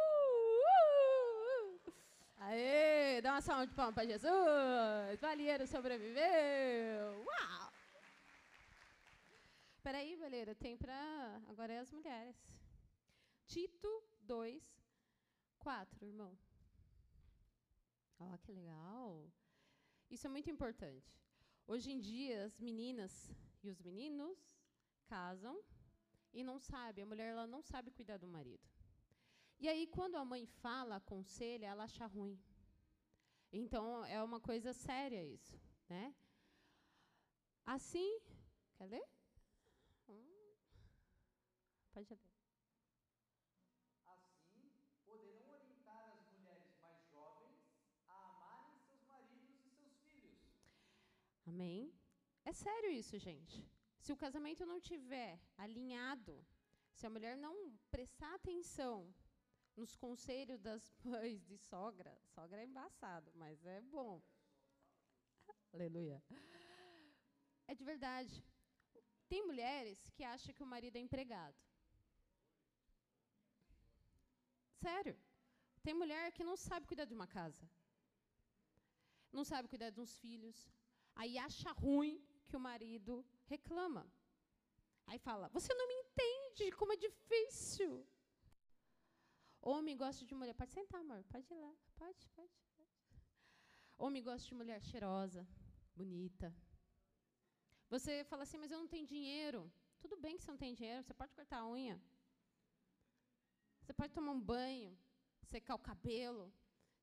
Uhul! 1.57 1.93
Aê! 2.39 3.21
Dá 3.21 3.33
uma 3.33 3.41
salva 3.41 3.67
de 3.67 3.75
palmas 3.75 3.95
para 3.95 4.07
Jesus! 4.07 5.21
Valheiro 5.21 5.67
sobreviveu! 5.67 7.25
Uau! 7.25 7.73
Peraí, 9.83 10.17
Valheiro, 10.17 10.55
tem 10.55 10.77
para. 10.77 11.43
Agora 11.49 11.73
é 11.73 11.79
as 11.79 11.91
mulheres. 11.91 12.37
Tito 13.47 14.03
2, 14.23 14.63
4, 15.59 16.07
irmão. 16.07 16.39
Ó, 18.19 18.37
que 18.39 18.53
legal! 18.53 19.27
Isso 20.11 20.27
é 20.27 20.31
muito 20.31 20.51
importante. 20.51 21.17
Hoje 21.67 21.91
em 21.91 22.01
dia, 22.01 22.45
as 22.45 22.61
meninas 22.61 23.33
e 23.63 23.71
os 23.71 23.81
meninos 23.81 24.39
casam 25.07 25.63
e 26.33 26.43
não 26.45 26.59
sabe, 26.59 27.03
a 27.03 27.07
mulher 27.07 27.29
ela 27.31 27.47
não 27.47 27.63
sabe 27.63 27.91
cuidar 27.91 28.19
do 28.19 28.29
marido. 28.29 28.69
E 29.59 29.69
aí 29.69 29.87
quando 29.87 30.17
a 30.17 30.25
mãe 30.25 30.47
fala, 30.47 30.97
aconselha, 30.97 31.67
ela 31.67 31.85
acha 31.85 32.07
ruim. 32.07 32.39
Então 33.53 34.05
é 34.07 34.23
uma 34.23 34.41
coisa 34.41 34.73
séria 34.73 35.23
isso, 35.25 35.61
né? 35.89 36.15
Assim, 37.67 38.21
quer 38.77 38.87
ler? 38.87 39.07
Hum, 40.09 40.55
pode 41.93 42.15
ler. 42.15 42.21
Assim, 44.07 44.73
poderão 45.05 45.51
orientar 45.55 46.17
as 46.17 46.31
mulheres 46.33 46.73
mais 46.81 47.01
jovens 47.11 47.61
a 48.07 48.31
amarem 48.31 48.79
seus 48.79 49.03
maridos 49.07 49.65
e 49.67 49.71
seus 49.71 49.95
filhos. 50.05 50.39
Amém? 51.47 51.93
É 52.45 52.53
sério 52.53 52.91
isso, 52.91 53.19
gente. 53.19 53.65
Se 54.01 54.13
o 54.13 54.17
casamento 54.17 54.65
não 54.65 54.81
tiver 54.81 55.39
alinhado, 55.57 56.35
se 56.93 57.07
a 57.07 57.11
mulher 57.11 57.37
não 57.37 57.55
prestar 57.91 58.35
atenção 58.35 59.15
nos 59.77 59.95
conselhos 60.05 60.61
das 60.61 60.83
mães 61.05 61.45
de 61.51 61.57
sogra, 61.59 62.13
sogra 62.35 62.61
é 62.61 62.65
embaçado, 62.65 63.31
mas 63.35 63.65
é 63.65 63.81
bom. 63.83 64.23
Aleluia. 65.73 66.23
É 67.67 67.75
de 67.75 67.85
verdade. 67.85 68.45
Tem 69.29 69.47
mulheres 69.47 69.99
que 70.15 70.25
acham 70.25 70.55
que 70.55 70.63
o 70.63 70.67
marido 70.75 70.97
é 70.97 71.01
empregado. 71.01 71.57
Sério. 74.87 75.17
Tem 75.83 75.95
mulher 75.95 76.33
que 76.33 76.49
não 76.49 76.57
sabe 76.57 76.87
cuidar 76.87 77.05
de 77.05 77.15
uma 77.15 77.27
casa. 77.27 77.65
Não 79.33 79.45
sabe 79.45 79.69
cuidar 79.69 79.93
uns 79.99 80.17
filhos. 80.25 80.59
Aí 81.15 81.39
acha 81.39 81.71
ruim 81.73 82.17
que 82.49 82.57
o 82.57 82.65
marido 82.69 83.25
reclama. 83.55 84.05
Aí 85.07 85.19
fala: 85.19 85.49
Você 85.57 85.73
não 85.75 85.87
me 85.91 85.97
entende 86.03 86.65
como 86.79 86.93
é 86.93 86.97
difícil. 87.09 87.93
Homem 89.61 89.97
gosta 90.05 90.25
de 90.25 90.35
mulher. 90.41 90.55
Pode 90.55 90.73
sentar, 90.79 91.01
amor. 91.01 91.23
Pode 91.35 91.47
ir 91.53 91.59
lá. 91.65 91.73
Pode, 92.01 92.29
pode. 92.37 92.57
pode. 92.77 92.91
Homem 93.99 94.23
gosta 94.23 94.47
de 94.49 94.55
mulher 94.61 94.81
cheirosa, 94.91 95.47
bonita. 95.95 96.49
Você 97.95 98.25
fala 98.31 98.45
assim: 98.45 98.59
Mas 98.63 98.71
eu 98.71 98.79
não 98.83 98.91
tenho 98.95 99.07
dinheiro. 99.15 99.61
Tudo 100.03 100.17
bem 100.17 100.37
que 100.37 100.43
você 100.43 100.51
não 100.51 100.63
tem 100.65 100.73
dinheiro. 100.81 101.03
Você 101.03 101.15
pode 101.21 101.35
cortar 101.35 101.59
a 101.59 101.69
unha. 101.69 102.01
Você 103.83 103.93
pode 103.93 104.13
tomar 104.15 104.33
um 104.33 104.41
banho, 104.55 104.97
secar 105.43 105.75
o 105.75 105.87
cabelo. 105.91 106.45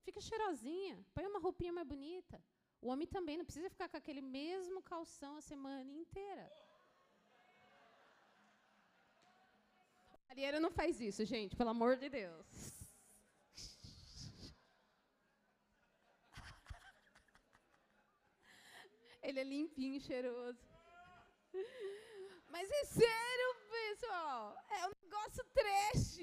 Fica 0.06 0.22
cheirosinha. 0.22 0.96
Põe 1.14 1.26
uma 1.28 1.40
roupinha 1.46 1.74
mais 1.78 1.88
bonita. 1.94 2.42
O 2.82 2.90
homem 2.90 3.08
também 3.08 3.38
não 3.38 3.46
precisa 3.46 3.70
ficar 3.70 3.90
com 3.90 3.98
aquele 3.98 4.22
mesmo 4.22 4.82
calção 4.82 5.36
a 5.36 5.42
semana 5.42 5.92
inteira. 5.92 6.52
O 10.14 10.28
Marieiro 10.28 10.60
não 10.60 10.70
faz 10.70 11.02
isso, 11.02 11.26
gente, 11.26 11.56
pelo 11.56 11.72
amor 11.72 11.98
de 11.98 12.10
Deus. 12.10 12.78
Ele 19.28 19.40
é 19.40 19.44
limpinho, 19.44 20.00
cheiroso. 20.00 20.66
Mas 22.48 22.70
é 22.72 22.84
sério, 22.86 23.48
pessoal. 23.70 24.56
É 24.70 24.88
um 24.88 24.94
negócio 25.04 25.44
trash. 25.58 26.20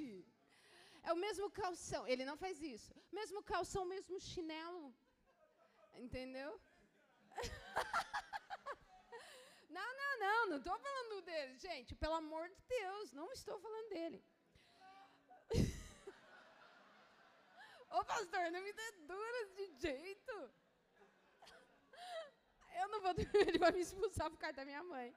É 1.02 1.12
o 1.12 1.16
mesmo 1.16 1.50
calção. 1.50 2.06
Ele 2.06 2.24
não 2.24 2.36
faz 2.36 2.62
isso. 2.62 2.94
Mesmo 3.12 3.42
calção, 3.42 3.84
mesmo 3.84 4.18
chinelo. 4.18 4.94
Entendeu? 5.96 6.60
não, 9.70 9.96
não, 9.96 10.18
não. 10.18 10.48
Não 10.50 10.58
estou 10.58 10.78
falando 10.78 11.22
dele. 11.22 11.58
Gente, 11.58 11.94
pelo 11.94 12.14
amor 12.14 12.48
de 12.48 12.56
Deus, 12.68 13.12
não 13.12 13.32
estou 13.32 13.58
falando 13.58 13.88
dele. 13.88 14.24
Ô, 17.90 18.04
pastor, 18.04 18.50
não 18.50 18.62
me 18.62 18.72
dê 18.72 18.92
duras 19.06 19.54
de 19.54 19.80
jeito. 19.80 20.50
Eu 22.80 22.88
não 22.88 23.00
vou 23.00 23.14
dormir, 23.14 23.34
ele 23.48 23.58
vai 23.58 23.72
me 23.72 23.80
expulsar 23.80 24.30
por 24.30 24.38
causa 24.38 24.56
da 24.56 24.64
minha 24.64 24.82
mãe. 24.82 25.14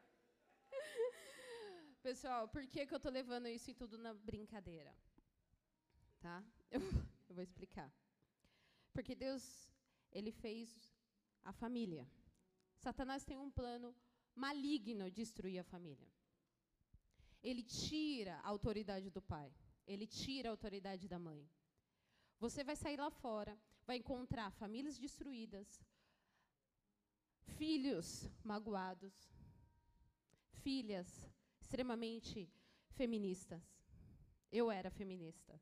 Pessoal, 2.02 2.48
por 2.48 2.66
que, 2.68 2.86
que 2.86 2.94
eu 2.94 2.98
estou 2.98 3.12
levando 3.12 3.48
isso 3.48 3.74
tudo 3.74 3.98
na 3.98 4.13
brincadeira? 4.13 4.96
Tá? 6.20 6.44
Eu, 6.70 6.82
eu 7.28 7.36
vou 7.36 7.44
explicar. 7.44 7.92
Porque 8.94 9.16
Deus, 9.16 9.68
Ele 10.17 10.32
fez 10.32 10.69
a 11.43 11.51
família. 11.62 12.03
Satanás 12.86 13.23
tem 13.23 13.38
um 13.38 13.51
plano 13.51 13.95
maligno 14.45 15.06
de 15.12 15.17
destruir 15.23 15.60
a 15.60 15.63
família. 15.63 16.10
Ele 17.49 17.63
tira 17.63 18.36
a 18.43 18.47
autoridade 18.47 19.10
do 19.17 19.21
pai. 19.21 19.49
Ele 19.86 20.08
tira 20.08 20.49
a 20.49 20.53
autoridade 20.56 21.08
da 21.08 21.19
mãe. 21.27 21.41
Você 22.39 22.63
vai 22.63 22.75
sair 22.75 22.97
lá 22.97 23.12
fora, 23.12 23.53
vai 23.86 23.97
encontrar 23.97 24.51
famílias 24.51 24.97
destruídas, 24.97 25.67
filhos 27.60 28.30
magoados, 28.43 29.15
filhas 30.63 31.08
extremamente 31.62 32.49
feministas. 32.99 33.63
Eu 34.51 34.71
era 34.71 34.89
feminista. 34.89 35.53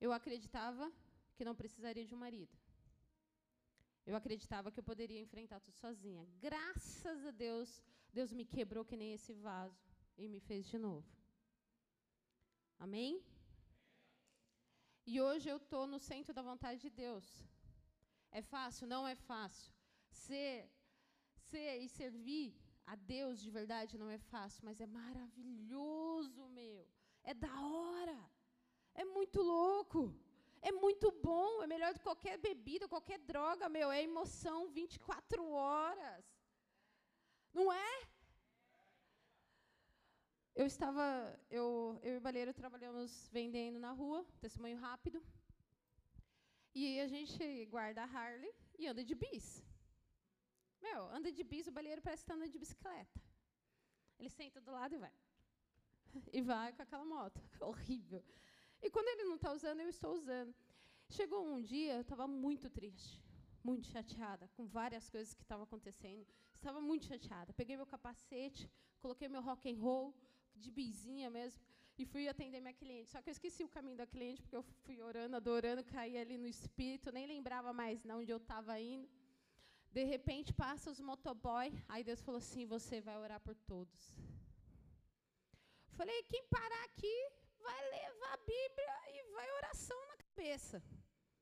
Eu 0.00 0.12
acreditava 0.12 0.92
que 1.36 1.44
não 1.44 1.54
precisaria 1.54 2.04
de 2.04 2.14
um 2.14 2.18
marido. 2.18 2.59
Eu 4.06 4.16
acreditava 4.16 4.70
que 4.72 4.80
eu 4.80 4.84
poderia 4.90 5.20
enfrentar 5.20 5.60
tudo 5.60 5.76
sozinha. 5.76 6.26
Graças 6.38 7.24
a 7.26 7.30
Deus, 7.30 7.82
Deus 8.12 8.32
me 8.32 8.44
quebrou 8.44 8.84
que 8.84 8.96
nem 8.96 9.12
esse 9.12 9.32
vaso 9.32 9.78
e 10.16 10.28
me 10.28 10.40
fez 10.40 10.66
de 10.66 10.78
novo. 10.78 11.08
Amém? 12.78 13.22
E 15.06 15.20
hoje 15.20 15.48
eu 15.48 15.58
estou 15.58 15.86
no 15.86 15.98
centro 15.98 16.32
da 16.32 16.42
vontade 16.42 16.80
de 16.80 16.90
Deus. 16.90 17.26
É 18.30 18.42
fácil? 18.42 18.86
Não 18.86 19.06
é 19.06 19.14
fácil. 19.14 19.72
Ser, 20.10 20.70
ser 21.50 21.78
e 21.84 21.88
servir 21.88 22.54
a 22.86 22.94
Deus 22.94 23.40
de 23.40 23.50
verdade 23.50 23.98
não 23.98 24.10
é 24.10 24.18
fácil, 24.18 24.64
mas 24.64 24.80
é 24.80 24.86
maravilhoso, 24.86 26.48
meu. 26.48 26.86
É 27.22 27.34
da 27.34 27.54
hora. 27.60 28.18
É 28.94 29.04
muito 29.04 29.40
louco. 29.40 30.14
É 30.62 30.72
muito 30.72 31.10
bom. 31.10 31.62
É 31.62 31.66
melhor 31.66 31.92
do 31.92 31.98
que 31.98 32.04
qualquer 32.04 32.36
bebida, 32.38 32.88
qualquer 32.88 33.18
droga, 33.18 33.68
meu. 33.68 33.90
É 33.90 34.02
emoção 34.02 34.68
24 34.68 35.46
horas. 35.48 36.24
Não 37.52 37.72
é? 37.72 38.08
Eu 40.54 40.66
estava, 40.66 41.04
eu, 41.50 41.98
eu 42.02 42.14
e 42.14 42.18
o 42.18 42.20
Baleiro 42.20 42.52
trabalhamos 42.52 43.28
vendendo 43.28 43.78
na 43.78 43.92
rua, 43.92 44.26
testemunho 44.40 44.78
rápido. 44.78 45.22
E 46.74 47.00
a 47.00 47.06
gente 47.06 47.66
guarda 47.66 48.02
a 48.02 48.04
Harley 48.04 48.52
e 48.78 48.86
anda 48.86 49.02
de 49.04 49.14
bis. 49.14 49.64
Meu, 50.80 51.08
anda 51.10 51.30
de 51.30 51.42
bis, 51.42 51.66
o 51.66 51.72
baleiro 51.72 52.00
parece 52.00 52.22
que 52.22 52.24
está 52.24 52.34
andando 52.34 52.52
de 52.52 52.58
bicicleta. 52.58 53.20
Ele 54.18 54.28
senta 54.28 54.60
do 54.60 54.70
lado 54.70 54.94
e 54.94 54.98
vai. 54.98 55.12
E 56.32 56.40
vai 56.42 56.72
com 56.72 56.82
aquela 56.82 57.04
moto. 57.04 57.40
Horrível. 57.60 58.24
E 58.82 58.90
quando 58.90 59.08
ele 59.08 59.24
não 59.24 59.36
está 59.36 59.52
usando, 59.52 59.80
eu 59.80 59.88
estou 59.88 60.14
usando. 60.14 60.54
Chegou 61.08 61.40
um 61.54 61.60
dia, 61.60 61.94
eu 61.94 62.02
estava 62.02 62.26
muito 62.26 62.70
triste, 62.70 63.22
muito 63.62 63.86
chateada 63.86 64.48
com 64.56 64.64
várias 64.66 65.08
coisas 65.10 65.34
que 65.34 65.42
estavam 65.42 65.64
acontecendo. 65.64 66.26
Estava 66.54 66.80
muito 66.80 67.06
chateada. 67.06 67.52
Peguei 67.52 67.76
meu 67.76 67.86
capacete, 67.86 68.70
coloquei 69.00 69.28
meu 69.28 69.42
rock 69.42 69.70
and 69.70 69.78
roll, 69.78 70.14
de 70.54 70.70
bizinha 70.70 71.28
mesmo, 71.30 71.60
e 71.98 72.04
fui 72.04 72.28
atender 72.28 72.60
minha 72.60 72.74
cliente. 72.74 73.10
Só 73.10 73.20
que 73.20 73.28
eu 73.30 73.32
esqueci 73.32 73.62
o 73.64 73.68
caminho 73.68 73.96
da 73.96 74.06
cliente, 74.06 74.40
porque 74.42 74.56
eu 74.56 74.62
fui 74.84 75.00
orando, 75.02 75.36
adorando, 75.36 75.82
caí 75.84 76.16
ali 76.16 76.36
no 76.38 76.46
espírito, 76.46 77.12
nem 77.12 77.26
lembrava 77.26 77.72
mais 77.72 78.02
de 78.02 78.10
onde 78.12 78.30
eu 78.30 78.38
estava 78.38 78.78
indo. 78.80 79.08
De 79.92 80.04
repente 80.04 80.52
passa 80.52 80.90
os 80.90 81.00
motoboy, 81.00 81.68
aí 81.88 82.02
Deus 82.04 82.22
falou 82.22 82.38
assim: 82.38 82.64
Você 82.66 83.00
vai 83.00 83.18
orar 83.18 83.40
por 83.40 83.56
todos. 83.72 84.00
Falei: 85.98 86.22
Quem 86.24 86.44
parar 86.44 86.84
aqui 86.84 87.16
vai 87.66 87.80
levar 87.90 88.32
a 88.34 88.44
Bíblia 88.54 88.94
e 89.14 89.32
vai 89.34 89.50
oração 89.58 89.98
na 90.10 90.16
cabeça. 90.16 90.82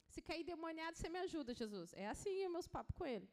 Se 0.09 0.21
cair 0.23 0.45
demoniado, 0.45 0.95
você 0.97 1.09
me 1.09 1.19
ajuda, 1.27 1.55
Jesus. 1.55 1.93
É 1.95 2.07
assim 2.09 2.43
é 2.43 2.49
meus 2.49 2.67
papos 2.67 2.95
com 2.97 3.07
ele. 3.07 3.29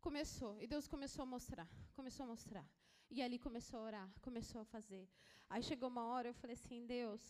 Começou, 0.00 0.60
e 0.62 0.66
Deus 0.66 0.86
começou 0.86 1.22
a 1.22 1.26
mostrar, 1.26 1.68
começou 1.94 2.24
a 2.24 2.28
mostrar. 2.34 2.66
E 3.10 3.22
ali 3.22 3.38
começou 3.38 3.80
a 3.80 3.82
orar, 3.82 4.08
começou 4.20 4.60
a 4.60 4.64
fazer. 4.64 5.08
Aí 5.48 5.62
chegou 5.62 5.88
uma 5.88 6.04
hora, 6.06 6.28
eu 6.28 6.34
falei 6.34 6.54
assim: 6.54 6.86
Deus, 6.86 7.22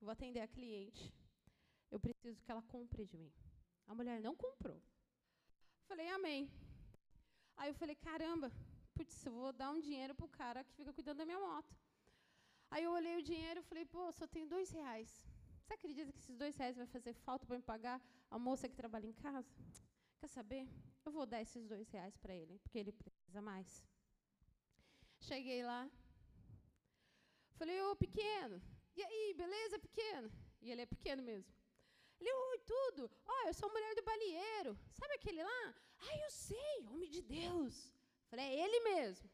vou 0.00 0.10
atender 0.10 0.40
a 0.40 0.48
cliente. 0.48 1.12
Eu 1.90 1.98
preciso 1.98 2.42
que 2.42 2.50
ela 2.50 2.62
compre 2.62 3.04
de 3.06 3.16
mim. 3.16 3.32
A 3.86 3.94
mulher 3.94 4.20
não 4.20 4.34
comprou. 4.36 4.80
Falei, 5.88 6.08
amém. 6.10 6.50
Aí 7.56 7.70
eu 7.70 7.74
falei, 7.74 7.96
caramba, 7.96 8.52
putz, 8.94 9.24
eu 9.24 9.32
vou 9.32 9.52
dar 9.52 9.70
um 9.70 9.80
dinheiro 9.80 10.14
pro 10.14 10.28
cara 10.28 10.62
que 10.62 10.74
fica 10.74 10.92
cuidando 10.92 11.18
da 11.18 11.24
minha 11.24 11.40
moto. 11.40 11.74
Aí 12.70 12.84
eu 12.84 12.92
olhei 12.92 13.16
o 13.16 13.22
dinheiro 13.22 13.60
e 13.60 13.68
falei, 13.70 13.84
pô, 13.84 14.12
só 14.12 14.26
tenho 14.26 14.46
dois 14.46 14.70
reais. 14.70 15.10
Você 15.62 15.74
acredita 15.74 16.12
que 16.12 16.18
esses 16.18 16.36
dois 16.36 16.56
reais 16.56 16.76
vai 16.76 16.86
fazer 16.86 17.12
falta 17.12 17.46
para 17.46 17.56
me 17.56 17.62
pagar 17.62 18.00
a 18.30 18.38
moça 18.38 18.68
que 18.68 18.76
trabalha 18.76 19.06
em 19.06 19.12
casa? 19.12 19.50
Quer 20.18 20.28
saber? 20.28 20.68
Eu 21.04 21.12
vou 21.12 21.26
dar 21.26 21.40
esses 21.42 21.66
dois 21.66 21.88
reais 21.90 22.16
para 22.16 22.34
ele, 22.34 22.58
porque 22.58 22.78
ele 22.78 22.92
precisa 22.92 23.40
mais. 23.40 23.82
Cheguei 25.20 25.62
lá. 25.62 25.90
Falei, 27.56 27.80
ô 27.82 27.96
pequeno, 27.96 28.62
e 28.96 29.02
aí, 29.02 29.34
beleza, 29.34 29.78
pequeno? 29.78 30.30
E 30.60 30.70
ele 30.70 30.82
é 30.82 30.86
pequeno 30.86 31.22
mesmo. 31.22 31.52
Ele, 32.20 32.32
oi, 32.32 32.58
tudo. 32.60 33.10
Ó, 33.26 33.32
oh, 33.32 33.48
eu 33.48 33.54
sou 33.54 33.68
a 33.68 33.72
mulher 33.72 33.94
do 33.94 34.02
balieiro. 34.02 34.78
Sabe 34.92 35.14
aquele 35.14 35.42
lá? 35.42 35.74
Ah, 36.00 36.16
eu 36.24 36.30
sei, 36.30 36.86
homem 36.90 37.08
de 37.08 37.22
Deus. 37.22 37.92
Falei, 38.28 38.46
é 38.46 38.64
ele 38.64 38.80
mesmo. 38.80 39.30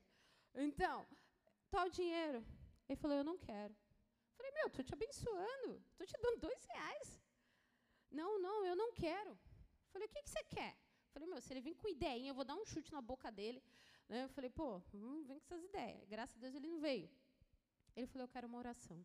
Então, 0.55 1.07
tal 1.70 1.88
dinheiro. 1.88 2.44
Ele 2.88 2.97
falou, 2.97 3.16
eu 3.16 3.25
não 3.25 3.38
quero. 3.38 3.75
Falei, 4.37 4.53
meu, 4.53 4.66
estou 4.66 4.85
te 4.85 4.92
abençoando. 4.92 5.83
Estou 5.92 6.07
te 6.07 6.16
dando 6.20 6.40
dois 6.40 6.64
reais. 6.64 7.23
Não, 8.11 8.38
não, 8.38 8.64
eu 8.64 8.77
não 8.77 8.92
quero. 8.92 9.38
Falei, 9.92 10.07
o 10.07 10.11
que, 10.11 10.23
que 10.23 10.31
você 10.31 10.44
quer? 10.44 10.77
Falei, 11.12 11.29
meu, 11.29 11.40
se 11.40 11.53
ele 11.53 11.61
vir 11.61 11.75
com 11.77 11.88
ideinha, 11.88 12.31
eu 12.31 12.35
vou 12.35 12.44
dar 12.44 12.57
um 12.57 12.64
chute 12.64 12.92
na 12.92 13.01
boca 13.01 13.31
dele. 13.31 13.62
Né? 14.09 14.25
Eu 14.25 14.29
falei, 14.29 14.51
pô, 14.51 14.83
hum, 14.92 15.25
vem 15.25 15.38
com 15.38 15.47
essas 15.47 15.64
ideias. 15.64 16.09
Graças 16.09 16.37
a 16.37 16.40
Deus 16.40 16.55
ele 16.55 16.66
não 16.66 16.81
veio. 16.81 17.11
Ele 17.97 18.07
falou, 18.07 18.25
eu 18.25 18.29
quero 18.29 18.47
uma 18.49 18.59
oração. 18.59 19.05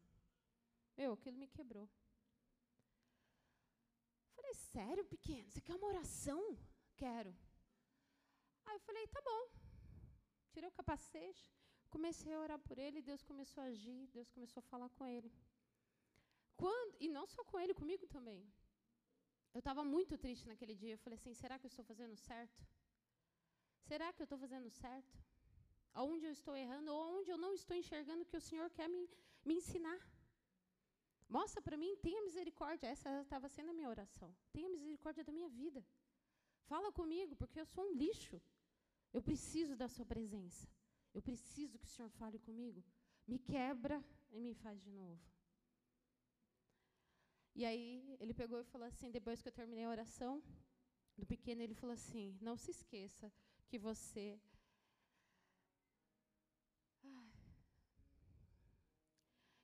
Meu, 0.98 1.14
aquilo 1.14 1.38
me 1.38 1.48
quebrou. 1.48 1.88
Falei, 4.36 4.54
sério, 4.54 5.06
pequeno? 5.06 5.50
Você 5.50 5.62
quer 5.62 5.76
uma 5.76 5.88
oração? 5.88 6.58
Quero. 6.96 7.36
Aí 8.66 8.76
eu 8.76 8.80
falei, 8.80 9.08
tá 9.08 9.22
bom. 9.22 9.50
Tirei 10.52 10.68
o 10.68 10.72
capacete, 10.72 11.54
comecei 11.96 12.32
a 12.34 12.40
orar 12.46 12.60
por 12.68 12.78
ele, 12.86 13.08
Deus 13.10 13.22
começou 13.32 13.62
a 13.64 13.68
agir, 13.74 14.02
Deus 14.18 14.30
começou 14.36 14.60
a 14.62 14.70
falar 14.72 14.90
com 14.98 15.06
ele. 15.16 15.32
Quando, 16.62 16.96
e 17.06 17.08
não 17.18 17.26
só 17.36 17.44
com 17.50 17.58
ele, 17.60 17.74
comigo 17.82 18.06
também. 18.16 18.42
Eu 19.54 19.60
estava 19.60 19.84
muito 19.96 20.18
triste 20.24 20.46
naquele 20.52 20.76
dia. 20.82 20.94
Eu 20.94 21.02
falei 21.06 21.18
assim: 21.20 21.34
será 21.34 21.58
que 21.60 21.66
eu 21.68 21.74
estou 21.74 21.86
fazendo 21.92 22.16
certo? 22.16 22.60
Será 23.88 24.08
que 24.14 24.22
eu 24.22 24.28
estou 24.28 24.40
fazendo 24.44 24.70
certo? 24.70 25.14
Aonde 25.94 26.26
eu 26.26 26.34
estou 26.40 26.56
errando 26.64 26.94
ou 26.96 27.02
onde 27.18 27.30
eu 27.32 27.38
não 27.46 27.54
estou 27.60 27.76
enxergando 27.76 28.26
que 28.30 28.38
o 28.38 28.46
Senhor 28.50 28.70
quer 28.78 28.88
me, 28.88 29.02
me 29.44 29.56
ensinar? 29.56 30.00
Mostra 31.38 31.62
para 31.62 31.78
mim, 31.78 31.96
tenha 32.08 32.22
misericórdia. 32.22 32.88
Essa 32.88 33.22
estava 33.22 33.48
sendo 33.56 33.72
a 33.72 33.78
minha 33.80 33.90
oração. 33.96 34.30
Tenha 34.52 34.70
misericórdia 34.70 35.24
da 35.24 35.32
minha 35.32 35.50
vida. 35.50 35.84
Fala 36.72 36.92
comigo, 36.92 37.36
porque 37.36 37.60
eu 37.60 37.66
sou 37.66 37.86
um 37.88 37.94
lixo. 38.04 38.40
Eu 39.12 39.22
preciso 39.22 39.76
da 39.76 39.88
sua 39.88 40.06
presença. 40.06 40.68
Eu 41.14 41.22
preciso 41.22 41.78
que 41.80 41.86
o 41.86 41.94
Senhor 41.96 42.10
fale 42.10 42.40
comigo. 42.40 42.84
Me 43.28 43.40
quebra 43.40 44.04
e 44.32 44.40
me 44.40 44.54
faz 44.54 44.80
de 44.82 44.92
novo. 44.92 45.20
E 47.56 47.66
aí 47.66 48.16
ele 48.20 48.34
pegou 48.34 48.60
e 48.60 48.64
falou 48.64 48.88
assim, 48.88 49.12
depois 49.12 49.42
que 49.42 49.50
eu 49.50 49.52
terminei 49.52 49.86
a 49.86 49.90
oração 49.90 50.42
do 51.18 51.26
pequeno, 51.26 51.62
ele 51.62 51.74
falou 51.74 51.94
assim: 51.94 52.38
"Não 52.42 52.56
se 52.56 52.72
esqueça 52.72 53.32
que 53.68 53.78
você 53.78 54.40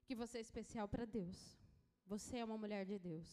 que 0.05 0.15
você 0.15 0.37
é 0.37 0.41
especial 0.41 0.87
para 0.87 1.05
Deus. 1.05 1.57
Você 2.05 2.37
é 2.37 2.45
uma 2.45 2.57
mulher 2.57 2.85
de 2.85 2.97
Deus. 2.99 3.29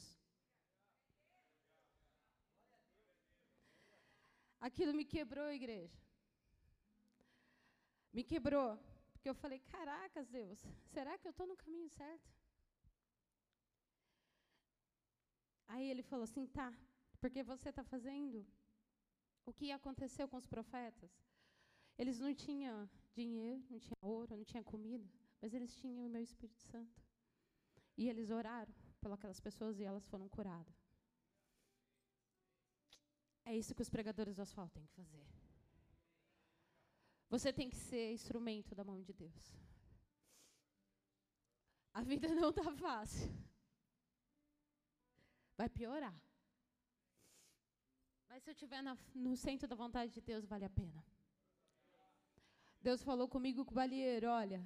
Aquilo 4.59 4.95
me 4.95 5.05
quebrou, 5.05 5.51
igreja. 5.51 6.01
Me 8.13 8.23
quebrou. 8.23 8.79
Porque 9.13 9.29
eu 9.29 9.35
falei: 9.35 9.61
Caracas, 9.61 10.29
Deus, 10.29 10.59
será 10.95 11.17
que 11.19 11.27
eu 11.27 11.31
estou 11.31 11.47
no 11.47 11.57
caminho 11.57 11.89
certo? 11.89 12.29
Aí 15.69 15.89
ele 15.91 16.03
falou 16.03 16.25
assim: 16.25 16.47
Tá, 16.47 16.73
porque 17.21 17.43
você 17.43 17.69
está 17.71 17.85
fazendo 17.85 18.47
o 19.47 19.53
que 19.53 19.71
aconteceu 19.73 20.27
com 20.29 20.37
os 20.37 20.47
profetas? 20.47 21.11
Eles 21.97 22.19
não 22.19 22.35
tinham 22.35 22.89
dinheiro, 23.15 23.63
não 23.71 23.79
tinham 23.79 23.99
ouro, 24.01 24.37
não 24.37 24.45
tinham 24.45 24.65
comida, 24.65 25.09
mas 25.41 25.55
eles 25.55 25.75
tinham 25.77 26.07
o 26.07 26.09
meu 26.09 26.23
Espírito 26.23 26.61
Santo. 26.63 27.01
E 27.97 28.09
eles 28.09 28.31
oraram 28.31 28.75
pelas 29.01 29.41
pessoas 29.41 29.79
e 29.79 29.85
elas 29.85 30.07
foram 30.07 30.29
curadas. 30.29 30.75
É 33.45 33.57
isso 33.57 33.75
que 33.75 33.83
os 33.83 33.91
pregadores 33.91 34.37
do 34.37 34.43
asfalto 34.43 34.75
têm 34.75 34.87
que 34.87 34.95
fazer. 34.95 35.27
Você 37.33 37.51
tem 37.51 37.71
que 37.71 37.77
ser 37.77 38.13
instrumento 38.13 38.75
da 38.75 38.85
mão 38.85 39.01
de 39.01 39.13
Deus. 39.15 39.45
A 41.95 42.03
vida 42.03 42.29
não 42.29 42.51
está 42.51 42.71
fácil. 42.77 43.31
Vai 45.57 45.67
piorar. 45.71 46.15
Mas 48.29 48.43
se 48.43 48.51
eu 48.51 48.53
estiver 48.53 48.83
no 49.15 49.35
centro 49.35 49.67
da 49.67 49.75
vontade 49.75 50.13
de 50.13 50.21
Deus, 50.21 50.45
vale 50.45 50.67
a 50.67 50.71
pena. 50.71 51.03
Deus 52.83 53.03
falou 53.03 53.27
comigo 53.27 53.65
com 53.65 53.73
o 53.73 53.81
balieiro: 53.81 54.29
olha, 54.29 54.61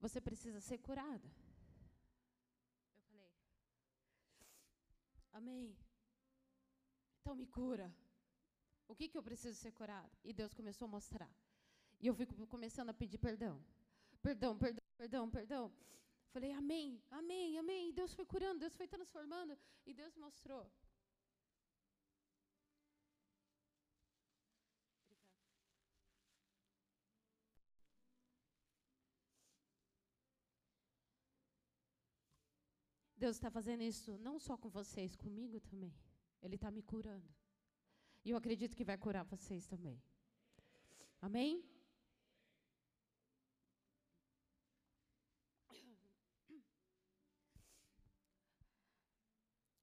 você 0.00 0.20
precisa 0.20 0.60
ser 0.60 0.78
curada. 0.78 1.28
Eu 2.96 3.02
falei, 3.06 3.32
Amém. 5.32 5.76
Então 7.20 7.36
me 7.36 7.46
cura. 7.46 7.88
O 8.92 8.94
que, 8.94 9.08
que 9.08 9.16
eu 9.16 9.22
preciso 9.22 9.56
ser 9.58 9.72
curada? 9.72 10.10
E 10.22 10.34
Deus 10.34 10.52
começou 10.52 10.84
a 10.86 10.90
mostrar. 10.96 11.30
E 11.98 12.06
eu 12.08 12.14
fico 12.14 12.46
começando 12.46 12.90
a 12.90 12.94
pedir 13.02 13.16
perdão. 13.16 13.54
Perdão, 14.26 14.52
perdão, 14.64 14.84
perdão, 14.98 15.30
perdão. 15.30 15.72
Falei, 16.34 16.52
amém, 16.52 17.02
amém, 17.10 17.58
amém. 17.58 17.88
E 17.88 17.92
Deus 17.92 18.12
foi 18.12 18.26
curando, 18.26 18.60
Deus 18.60 18.76
foi 18.76 18.86
transformando. 18.86 19.56
E 19.86 19.94
Deus 19.94 20.14
mostrou. 20.16 20.70
Deus 33.16 33.36
está 33.36 33.50
fazendo 33.50 33.82
isso 33.84 34.18
não 34.18 34.38
só 34.38 34.54
com 34.58 34.68
vocês, 34.68 35.16
comigo 35.16 35.60
também. 35.60 35.94
Ele 36.42 36.56
está 36.56 36.70
me 36.70 36.82
curando. 36.82 37.41
E 38.24 38.30
eu 38.30 38.36
acredito 38.36 38.76
que 38.76 38.84
vai 38.84 38.96
curar 38.96 39.24
vocês 39.24 39.66
também. 39.66 40.00
Amém? 41.20 41.64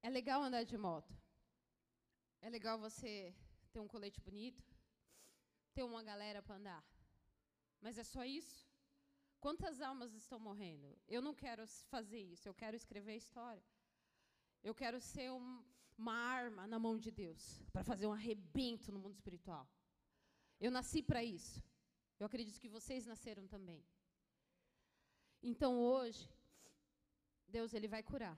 É 0.02 0.10
legal 0.10 0.42
andar 0.42 0.64
de 0.64 0.78
moto. 0.78 1.14
É 2.42 2.50
legal 2.50 2.80
você 2.80 3.36
ter 3.72 3.80
um 3.80 3.88
colete 3.88 4.20
bonito, 4.22 4.64
ter 5.74 5.84
uma 5.84 6.02
galera 6.02 6.42
para 6.42 6.56
andar. 6.56 6.84
Mas 7.82 7.98
é 7.98 8.04
só 8.04 8.24
isso? 8.24 8.68
Quantas 9.40 9.82
almas 9.82 10.14
estão 10.14 10.40
morrendo? 10.40 10.98
Eu 11.08 11.22
não 11.22 11.34
quero 11.34 11.66
fazer 11.94 12.20
isso, 12.20 12.48
eu 12.48 12.54
quero 12.54 12.76
escrever 12.76 13.14
a 13.14 13.22
história. 13.24 13.64
Eu 14.64 14.74
quero 14.74 15.00
ser 15.00 15.32
um, 15.32 15.64
uma 16.00 16.16
arma 16.42 16.64
na 16.74 16.80
mão 16.86 16.96
de 17.06 17.12
Deus 17.12 17.44
para 17.74 17.84
fazer 17.84 18.08
um 18.08 18.18
arrebento 18.20 18.92
no 18.92 19.00
mundo 19.04 19.16
espiritual. 19.20 19.66
Eu 20.66 20.72
nasci 20.78 21.02
para 21.10 21.22
isso. 21.24 21.58
Eu 22.20 22.26
acredito 22.26 22.62
que 22.64 22.76
vocês 22.78 23.06
nasceram 23.12 23.46
também. 23.56 23.82
Então 25.52 25.72
hoje, 25.80 26.24
Deus 27.48 27.74
ele 27.74 27.90
vai 27.96 28.02
curar. 28.12 28.38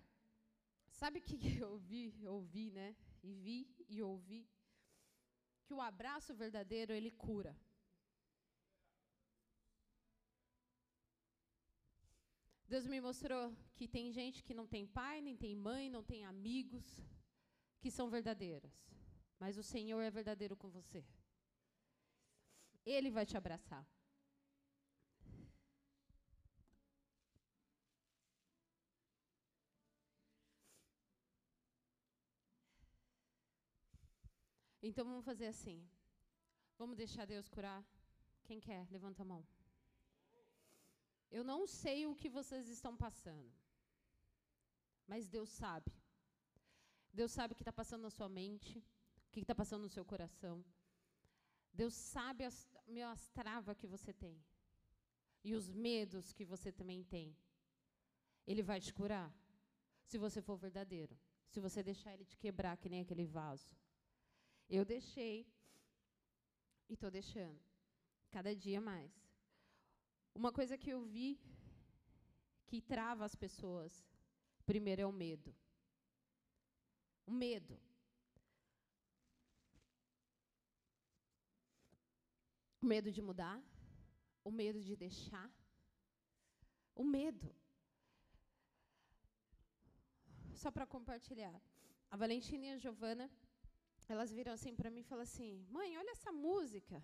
Sabe 1.01 1.19
o 1.19 1.25
que 1.27 1.37
eu 1.61 1.69
ouvi, 1.75 2.03
ouvi, 2.37 2.67
né? 2.79 2.89
E 3.23 3.33
vi 3.43 3.59
e 3.87 4.01
ouvi 4.01 4.41
que 5.63 5.73
o 5.73 5.81
abraço 5.81 6.33
verdadeiro 6.43 6.93
ele 6.93 7.11
cura. 7.11 7.53
Deus 12.71 12.85
me 12.87 12.99
mostrou 13.01 13.43
que 13.75 13.87
tem 13.95 14.11
gente 14.11 14.43
que 14.43 14.53
não 14.59 14.65
tem 14.73 14.85
pai, 14.87 15.15
nem 15.21 15.35
tem 15.35 15.55
mãe, 15.55 15.89
não 15.89 16.03
tem 16.11 16.23
amigos, 16.25 16.85
que 17.81 17.91
são 17.97 18.09
verdadeiras. 18.09 18.71
Mas 19.39 19.57
o 19.57 19.63
Senhor 19.63 20.01
é 20.01 20.11
verdadeiro 20.19 20.55
com 20.55 20.69
você. 20.69 21.03
Ele 22.85 23.09
vai 23.09 23.25
te 23.25 23.35
abraçar. 23.35 23.85
Então 34.83 35.05
vamos 35.05 35.25
fazer 35.25 35.47
assim. 35.47 35.79
Vamos 36.77 36.97
deixar 36.97 37.25
Deus 37.25 37.47
curar? 37.47 37.83
Quem 38.43 38.59
quer? 38.59 38.87
Levanta 38.89 39.21
a 39.21 39.25
mão. 39.25 39.45
Eu 41.29 41.43
não 41.43 41.65
sei 41.65 41.99
o 42.05 42.15
que 42.15 42.29
vocês 42.37 42.67
estão 42.67 42.93
passando, 42.97 43.49
mas 45.07 45.29
Deus 45.29 45.49
sabe. 45.49 45.91
Deus 47.13 47.31
sabe 47.31 47.53
o 47.53 47.55
que 47.55 47.61
está 47.63 47.73
passando 47.73 48.03
na 48.03 48.09
sua 48.09 48.29
mente, 48.29 48.79
o 49.27 49.31
que 49.31 49.41
está 49.41 49.53
passando 49.53 49.83
no 49.83 49.89
seu 49.89 50.05
coração. 50.05 50.63
Deus 51.73 51.93
sabe 51.93 52.43
as, 52.43 52.67
as 53.11 53.29
travas 53.29 53.77
que 53.77 53.87
você 53.87 54.13
tem 54.13 54.43
e 55.43 55.53
os 55.53 55.71
medos 55.71 56.33
que 56.33 56.45
você 56.45 56.71
também 56.71 57.03
tem. 57.03 57.35
Ele 58.45 58.61
vai 58.61 58.79
te 58.79 58.93
curar 58.93 59.33
se 60.03 60.17
você 60.17 60.41
for 60.41 60.57
verdadeiro, 60.57 61.17
se 61.47 61.59
você 61.59 61.81
deixar 61.81 62.13
ele 62.13 62.25
te 62.25 62.37
quebrar 62.37 62.77
que 62.77 62.89
nem 62.89 63.01
aquele 63.01 63.25
vaso. 63.25 63.75
Eu 64.69 64.83
deixei 64.85 65.47
e 66.89 66.93
estou 66.93 67.11
deixando, 67.11 67.59
cada 68.29 68.55
dia 68.55 68.81
mais. 68.81 69.11
Uma 70.33 70.51
coisa 70.51 70.77
que 70.77 70.89
eu 70.89 71.01
vi 71.03 71.39
que 72.67 72.81
trava 72.81 73.25
as 73.25 73.35
pessoas, 73.35 74.05
primeiro 74.65 75.01
é 75.01 75.05
o 75.05 75.11
medo. 75.11 75.53
O 77.25 77.31
medo. 77.31 77.79
O 82.81 82.85
medo 82.85 83.11
de 83.11 83.21
mudar, 83.21 83.61
o 84.43 84.51
medo 84.51 84.79
de 84.81 84.95
deixar, 84.95 85.49
o 86.95 87.03
medo. 87.03 87.55
Só 90.55 90.71
para 90.71 90.85
compartilhar. 90.85 91.61
A 92.09 92.17
Valentina 92.17 92.65
e 92.65 92.71
a 92.71 92.77
Giovana, 92.77 93.29
elas 94.09 94.31
viram 94.31 94.53
assim 94.53 94.75
para 94.75 94.89
mim 94.89 95.01
e 95.01 95.09
falaram 95.11 95.29
assim: 95.29 95.65
"Mãe, 95.69 95.97
olha 95.97 96.11
essa 96.11 96.31
música. 96.31 97.03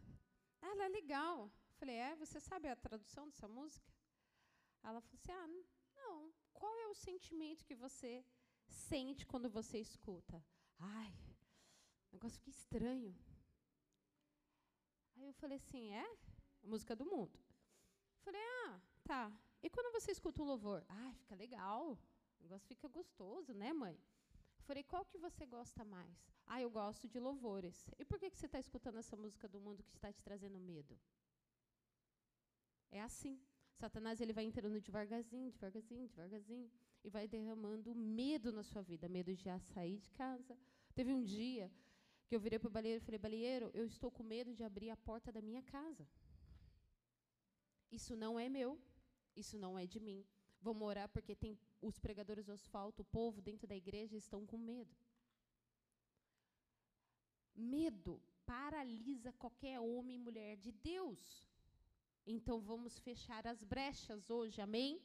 Ela 0.62 0.86
é 0.86 0.90
legal. 0.90 1.52
Falei, 1.80 1.96
é, 1.96 2.16
você 2.16 2.40
sabe 2.40 2.68
a 2.68 2.76
tradução 2.76 3.28
dessa 3.30 3.48
música? 3.48 3.92
Ela 4.84 5.00
falou 5.02 5.20
assim, 5.20 5.32
ah, 5.32 5.48
não. 6.02 6.34
Qual 6.54 6.76
é 6.80 6.88
o 6.88 6.96
sentimento 6.96 7.66
que 7.66 7.76
você 7.76 8.26
sente 8.68 9.26
quando 9.26 9.50
você 9.50 9.80
escuta? 9.80 10.44
Ai, 10.80 11.14
o 12.10 12.14
negócio 12.14 12.38
fica 12.38 12.50
estranho. 12.50 13.16
Aí 15.16 15.26
eu 15.26 15.34
falei 15.34 15.58
assim, 15.58 15.92
é? 15.92 16.06
A 16.64 16.68
música 16.68 16.96
do 16.96 17.06
mundo. 17.06 17.40
Falei, 18.20 18.42
ah, 18.66 18.80
tá. 19.04 19.32
E 19.62 19.70
quando 19.70 19.92
você 19.92 20.12
escuta 20.12 20.42
o 20.42 20.46
louvor? 20.46 20.86
Ai, 20.88 21.14
fica 21.16 21.36
legal. 21.36 21.98
O 22.40 22.44
negócio 22.44 22.68
fica 22.68 22.88
gostoso, 22.88 23.54
né, 23.54 23.74
mãe? 23.74 24.00
Falei, 24.60 24.84
qual 24.84 25.06
que 25.06 25.18
você 25.18 25.46
gosta 25.46 25.84
mais? 25.84 26.18
Ah, 26.46 26.62
eu 26.62 26.70
gosto 26.70 27.08
de 27.08 27.20
louvores. 27.20 27.90
E 27.98 28.06
por 28.06 28.20
que, 28.20 28.30
que 28.30 28.38
você 28.38 28.46
está 28.46 28.60
escutando 28.60 28.98
essa 28.98 29.16
música 29.16 29.48
do 29.48 29.60
mundo 29.60 29.84
que 29.84 29.96
está 29.96 30.12
te 30.12 30.22
trazendo 30.22 30.60
medo? 30.60 31.00
É 32.92 33.02
assim. 33.02 33.42
Satanás 33.74 34.20
ele 34.22 34.34
vai 34.34 34.44
entrando 34.44 34.80
devagarzinho, 34.82 35.52
devagarzinho, 35.52 36.08
devagarzinho 36.08 36.72
e 37.04 37.10
vai 37.10 37.28
derramando 37.28 37.96
medo 37.96 38.52
na 38.52 38.64
sua 38.64 38.82
vida, 38.82 39.08
medo 39.08 39.34
de 39.34 39.44
sair 39.74 39.98
de 39.98 40.10
casa. 40.12 40.58
Teve 40.94 41.14
um 41.14 41.24
dia 41.24 41.72
que 42.28 42.36
eu 42.36 42.40
virei 42.40 42.60
para 42.60 42.68
o 42.68 42.72
baleeiro 42.72 43.02
e 43.02 43.06
falei: 43.06 43.20
"Baleeiro, 43.20 43.72
eu 43.74 43.86
estou 43.86 44.12
com 44.12 44.24
medo 44.24 44.54
de 44.54 44.64
abrir 44.64 44.90
a 44.90 44.98
porta 44.98 45.32
da 45.32 45.42
minha 45.42 45.62
casa. 45.62 46.08
Isso 47.92 48.16
não 48.16 48.40
é 48.40 48.50
meu, 48.50 48.80
isso 49.36 49.58
não 49.58 49.78
é 49.78 49.86
de 49.86 50.00
mim. 50.00 50.26
Vamos 50.60 50.88
orar 50.88 51.08
porque 51.10 51.36
tem 51.36 51.58
os 51.82 52.00
pregadores 52.00 52.46
do 52.46 52.52
asfalto, 52.52 53.02
o 53.02 53.06
povo 53.06 53.42
dentro 53.42 53.68
da 53.68 53.76
igreja 53.76 54.18
estão 54.18 54.46
com 54.46 54.58
medo. 54.58 54.96
Medo 57.56 58.22
paralisa 58.46 59.32
qualquer 59.34 59.80
homem 59.80 60.16
e 60.18 60.26
mulher 60.28 60.58
de 60.58 60.72
Deus. 60.72 61.46
Então 62.26 62.60
vamos 62.60 63.00
fechar 63.00 63.46
as 63.48 63.64
brechas 63.64 64.30
hoje, 64.30 64.60
amém? 64.60 65.02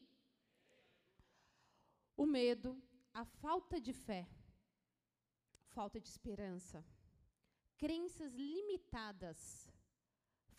O 2.23 2.27
medo, 2.27 2.71
a 3.13 3.25
falta 3.25 3.81
de 3.87 3.93
fé, 3.93 4.23
falta 5.77 6.01
de 6.01 6.09
esperança, 6.09 6.79
crenças 7.77 8.33
limitadas, 8.33 9.69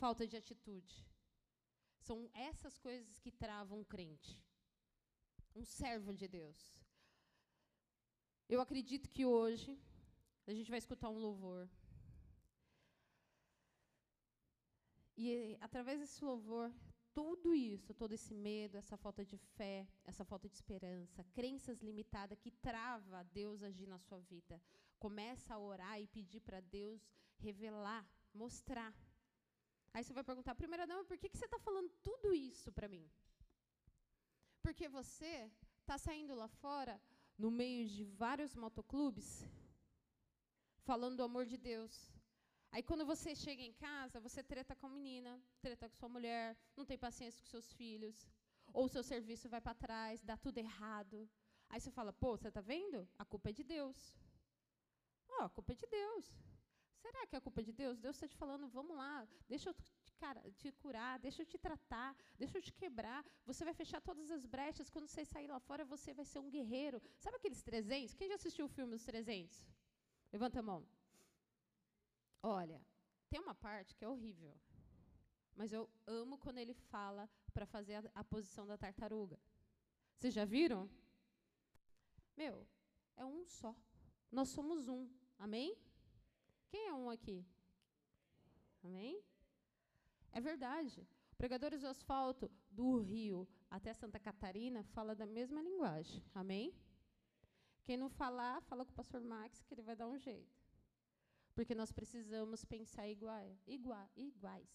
falta 0.01 0.27
de 0.27 0.35
atitude. 0.35 0.95
São 2.07 2.29
essas 2.33 2.77
coisas 2.77 3.17
que 3.17 3.31
travam 3.31 3.79
um 3.79 3.85
crente, 3.93 4.37
um 5.55 5.63
servo 5.63 6.13
de 6.13 6.27
Deus. 6.27 6.59
Eu 8.49 8.59
acredito 8.59 9.09
que 9.09 9.25
hoje 9.25 9.71
a 10.45 10.53
gente 10.53 10.69
vai 10.69 10.79
escutar 10.79 11.09
um 11.09 11.17
louvor. 11.17 11.69
E 15.15 15.57
através 15.61 16.01
desse 16.01 16.21
louvor, 16.25 16.69
tudo 17.13 17.53
isso, 17.53 17.93
todo 17.93 18.13
esse 18.13 18.33
medo, 18.33 18.77
essa 18.77 18.97
falta 18.97 19.23
de 19.23 19.37
fé, 19.37 19.87
essa 20.03 20.23
falta 20.25 20.47
de 20.49 20.55
esperança, 20.55 21.23
crenças 21.33 21.81
limitadas 21.81 22.39
que 22.39 22.51
trava 22.51 23.23
Deus 23.25 23.61
agir 23.61 23.87
na 23.87 23.99
sua 23.99 24.19
vida. 24.19 24.61
Começa 24.99 25.53
a 25.53 25.59
orar 25.59 26.01
e 26.01 26.07
pedir 26.07 26.41
para 26.41 26.59
Deus 26.59 27.01
revelar, 27.37 28.05
mostrar. 28.33 28.93
Aí 29.93 30.03
você 30.03 30.13
vai 30.13 30.23
perguntar, 30.23 30.55
primeira 30.55 30.87
dama, 30.87 31.05
por 31.05 31.17
que, 31.17 31.29
que 31.29 31.37
você 31.37 31.45
está 31.45 31.59
falando 31.59 31.89
tudo 32.01 32.33
isso 32.33 32.71
para 32.71 32.87
mim? 32.87 33.07
Porque 34.61 34.87
você 34.89 35.51
está 35.81 35.97
saindo 35.97 36.33
lá 36.33 36.47
fora, 36.47 36.99
no 37.37 37.51
meio 37.51 37.87
de 37.87 38.03
vários 38.03 38.55
motoclubes, 38.55 39.45
falando 40.83 41.17
do 41.17 41.23
amor 41.23 41.45
de 41.45 41.57
Deus, 41.57 42.12
Aí 42.73 42.81
quando 42.81 43.05
você 43.05 43.35
chega 43.35 43.61
em 43.61 43.73
casa, 43.73 44.19
você 44.19 44.41
treta 44.51 44.75
com 44.75 44.87
a 44.87 44.89
menina, 44.89 45.31
treta 45.61 45.87
com 45.87 45.95
sua 45.95 46.09
mulher, 46.09 46.57
não 46.75 46.85
tem 46.89 46.97
paciência 46.97 47.39
com 47.39 47.47
seus 47.47 47.71
filhos, 47.79 48.15
ou 48.79 48.87
seu 48.87 49.03
serviço 49.03 49.47
vai 49.47 49.61
para 49.61 49.75
trás, 49.75 50.23
dá 50.23 50.35
tudo 50.35 50.57
errado. 50.57 51.29
Aí 51.69 51.79
você 51.79 51.91
fala, 51.91 52.11
pô, 52.11 52.31
você 52.35 52.47
está 52.47 52.61
vendo? 52.61 53.07
A 53.19 53.25
culpa 53.25 53.49
é 53.51 53.53
de 53.59 53.63
Deus. 53.63 54.17
Oh, 55.29 55.43
a 55.43 55.49
culpa 55.51 55.71
é 55.73 55.75
de 55.75 55.85
Deus. 55.85 56.25
Será 57.03 57.27
que 57.27 57.35
é 57.35 57.37
a 57.37 57.41
culpa 57.41 57.61
é 57.61 57.63
de 57.63 57.73
Deus? 57.73 57.99
Deus 57.99 58.15
está 58.15 58.27
te 58.27 58.35
falando, 58.35 58.67
vamos 58.67 58.97
lá, 58.97 59.27
deixa 59.47 59.69
eu 59.69 59.75
te, 59.75 59.93
cara, 60.17 60.41
te 60.57 60.71
curar, 60.71 61.19
deixa 61.19 61.43
eu 61.43 61.45
te 61.45 61.59
tratar, 61.59 62.15
deixa 62.39 62.57
eu 62.57 62.61
te 62.67 62.73
quebrar. 62.73 63.23
Você 63.45 63.63
vai 63.63 63.75
fechar 63.75 64.01
todas 64.01 64.31
as 64.31 64.47
brechas. 64.47 64.89
Quando 64.89 65.07
você 65.07 65.23
sair 65.25 65.45
lá 65.45 65.59
fora, 65.59 65.85
você 65.85 66.11
vai 66.11 66.25
ser 66.25 66.39
um 66.39 66.49
guerreiro. 66.49 66.99
Sabe 67.19 67.37
aqueles 67.37 67.61
300? 67.61 68.15
Quem 68.15 68.29
já 68.29 68.35
assistiu 68.41 68.65
o 68.65 68.73
filme 68.77 68.95
Os 68.95 69.05
300? 69.05 69.63
Levanta 70.31 70.59
a 70.59 70.63
mão. 70.63 70.83
Olha, 72.45 72.85
tem 73.29 73.39
uma 73.39 73.55
parte 73.55 73.95
que 73.95 74.03
é 74.03 74.09
horrível, 74.09 74.53
mas 75.55 75.71
eu 75.71 75.89
amo 76.05 76.37
quando 76.37 76.57
ele 76.57 76.73
fala 76.73 77.29
para 77.53 77.65
fazer 77.65 77.95
a, 77.95 78.11
a, 78.15 78.23
posição 78.23 78.67
da 78.67 78.77
tartaruga. 78.77 79.39
Vocês 80.17 80.33
já 80.33 80.43
viram? 80.43 80.89
Meu, 82.35 82.67
é 83.15 83.25
um 83.25 83.45
só. 83.45 83.73
Nós 84.29 84.49
somos 84.49 84.89
um. 84.89 85.09
Amém? 85.39 85.77
Quem 86.67 86.87
é 86.87 86.93
um 86.93 87.09
aqui? 87.09 87.45
Amém? 88.83 89.23
É 90.33 90.41
verdade. 90.41 91.07
Pregadores 91.37 91.81
do 91.81 91.87
asfalto 91.87 92.51
do 92.69 92.97
Rio 92.97 93.47
até 93.69 93.93
Santa 93.93 94.19
Catarina 94.19 94.83
fala 94.83 95.15
da 95.15 95.25
mesma 95.25 95.61
linguagem. 95.61 96.21
Amém? 96.33 96.75
Quem 97.85 97.95
não 97.95 98.09
falar, 98.09 98.61
fala 98.63 98.83
com 98.85 98.91
o 98.91 98.95
pastor 98.95 99.21
Max 99.21 99.63
que 99.63 99.73
ele 99.73 99.81
vai 99.81 99.95
dar 99.95 100.07
um 100.07 100.17
jeito. 100.17 100.62
Porque 101.55 101.75
nós 101.75 101.91
precisamos 101.91 102.65
pensar 102.65 103.07
igual, 103.07 103.57
igual, 103.67 104.09
iguais. 104.15 104.71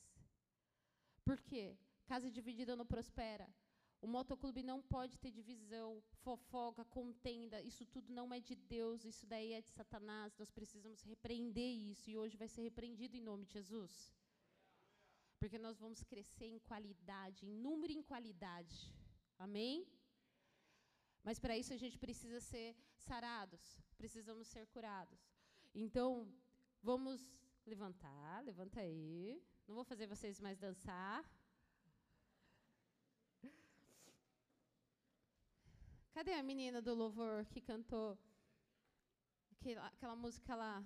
Por 1.25 1.41
quê? 1.41 1.77
Casa 2.07 2.31
dividida 2.31 2.77
não 2.77 2.87
prospera. 2.87 3.49
O 4.01 4.07
motoclube 4.07 4.63
não 4.63 4.81
pode 4.81 5.19
ter 5.19 5.31
divisão, 5.33 6.01
fofoca, 6.23 6.85
contenda. 6.85 7.61
Isso 7.61 7.85
tudo 7.85 8.13
não 8.13 8.33
é 8.33 8.39
de 8.39 8.55
Deus, 8.55 9.05
isso 9.05 9.27
daí 9.27 9.53
é 9.53 9.61
de 9.61 9.71
Satanás. 9.71 10.37
Nós 10.39 10.51
precisamos 10.51 11.03
repreender 11.03 11.73
isso 11.93 12.09
e 12.09 12.17
hoje 12.17 12.37
vai 12.37 12.49
ser 12.49 12.63
repreendido 12.63 13.17
em 13.17 13.21
nome 13.21 13.45
de 13.45 13.55
Jesus. 13.55 14.15
Porque 15.41 15.59
nós 15.59 15.79
vamos 15.79 16.03
crescer 16.05 16.47
em 16.47 16.61
qualidade, 16.61 17.45
em 17.45 17.55
número 17.67 17.93
e 17.93 17.97
em 17.97 18.03
qualidade. 18.03 18.77
Amém? 19.39 19.87
Mas 21.23 21.39
para 21.39 21.59
isso 21.59 21.73
a 21.73 21.77
gente 21.77 21.99
precisa 21.99 22.41
ser 22.41 22.77
sarados, 22.97 23.63
precisamos 23.97 24.47
ser 24.47 24.67
curados. 24.69 25.21
Então, 25.75 26.27
vamos 26.83 27.27
levantar, 27.67 28.43
levanta 28.45 28.81
aí. 28.81 29.43
Não 29.67 29.75
vou 29.75 29.85
fazer 29.85 30.07
vocês 30.07 30.41
mais 30.41 30.59
dançar. 30.59 31.25
Cadê 36.13 36.33
a 36.33 36.43
menina 36.43 36.83
do 36.83 36.95
louvor 36.95 37.47
que 37.47 37.61
cantou 37.61 38.19
aquela, 39.53 39.87
aquela 39.87 40.17
música 40.17 40.55
lá, 40.57 40.85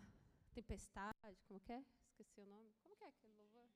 Tempestade, 0.52 1.42
como 1.46 1.58
que 1.60 1.72
é? 1.72 1.82
Esqueci 2.10 2.40
o 2.40 2.46
nome. 2.46 2.70
Como 2.82 2.94
que 2.96 3.04
é 3.04 3.08
aquele 3.08 3.34
louvor? 3.34 3.66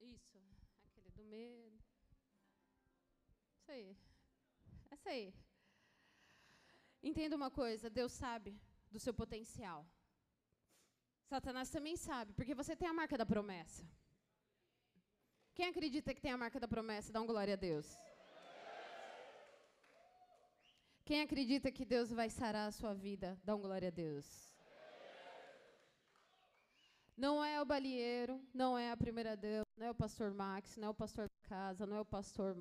Isso, 0.00 0.38
aquele 0.88 1.10
do 1.10 1.24
medo. 1.24 1.78
Isso 3.60 3.70
aí. 3.70 3.96
Essa 4.90 5.10
aí. 5.10 5.32
Entenda 7.00 7.36
uma 7.36 7.50
coisa, 7.50 7.88
Deus 7.88 8.10
sabe 8.10 8.58
do 8.90 8.98
seu 8.98 9.14
potencial. 9.14 9.86
Satanás 11.26 11.68
também 11.70 11.96
sabe, 11.96 12.32
porque 12.32 12.54
você 12.54 12.74
tem 12.74 12.88
a 12.88 12.92
marca 12.92 13.16
da 13.18 13.26
promessa. 13.26 13.84
Quem 15.54 15.66
acredita 15.66 16.14
que 16.14 16.20
tem 16.20 16.32
a 16.32 16.38
marca 16.38 16.58
da 16.60 16.68
promessa, 16.68 17.12
dá 17.12 17.20
um 17.20 17.26
glória 17.26 17.54
a 17.54 17.56
Deus. 17.56 17.86
Quem 21.04 21.20
acredita 21.22 21.72
que 21.72 21.84
Deus 21.84 22.10
vai 22.10 22.28
sarar 22.30 22.68
a 22.68 22.70
sua 22.70 22.94
vida, 22.94 23.38
dá 23.42 23.54
um 23.54 23.60
glória 23.60 23.88
a 23.88 23.90
Deus. 23.90 24.26
Não 27.16 27.44
é 27.44 27.60
o 27.60 27.64
balieiro, 27.64 28.40
não 28.54 28.78
é 28.78 28.92
a 28.92 28.96
primeira 28.96 29.36
dama, 29.36 29.64
não 29.76 29.86
é 29.86 29.90
o 29.90 29.94
pastor 29.94 30.32
Max, 30.32 30.76
não 30.76 30.88
é 30.88 30.90
o 30.90 30.94
pastor 30.94 31.26
da 31.28 31.48
casa, 31.48 31.84
não 31.84 31.96
é 31.96 32.00
o 32.00 32.04
pastor. 32.04 32.56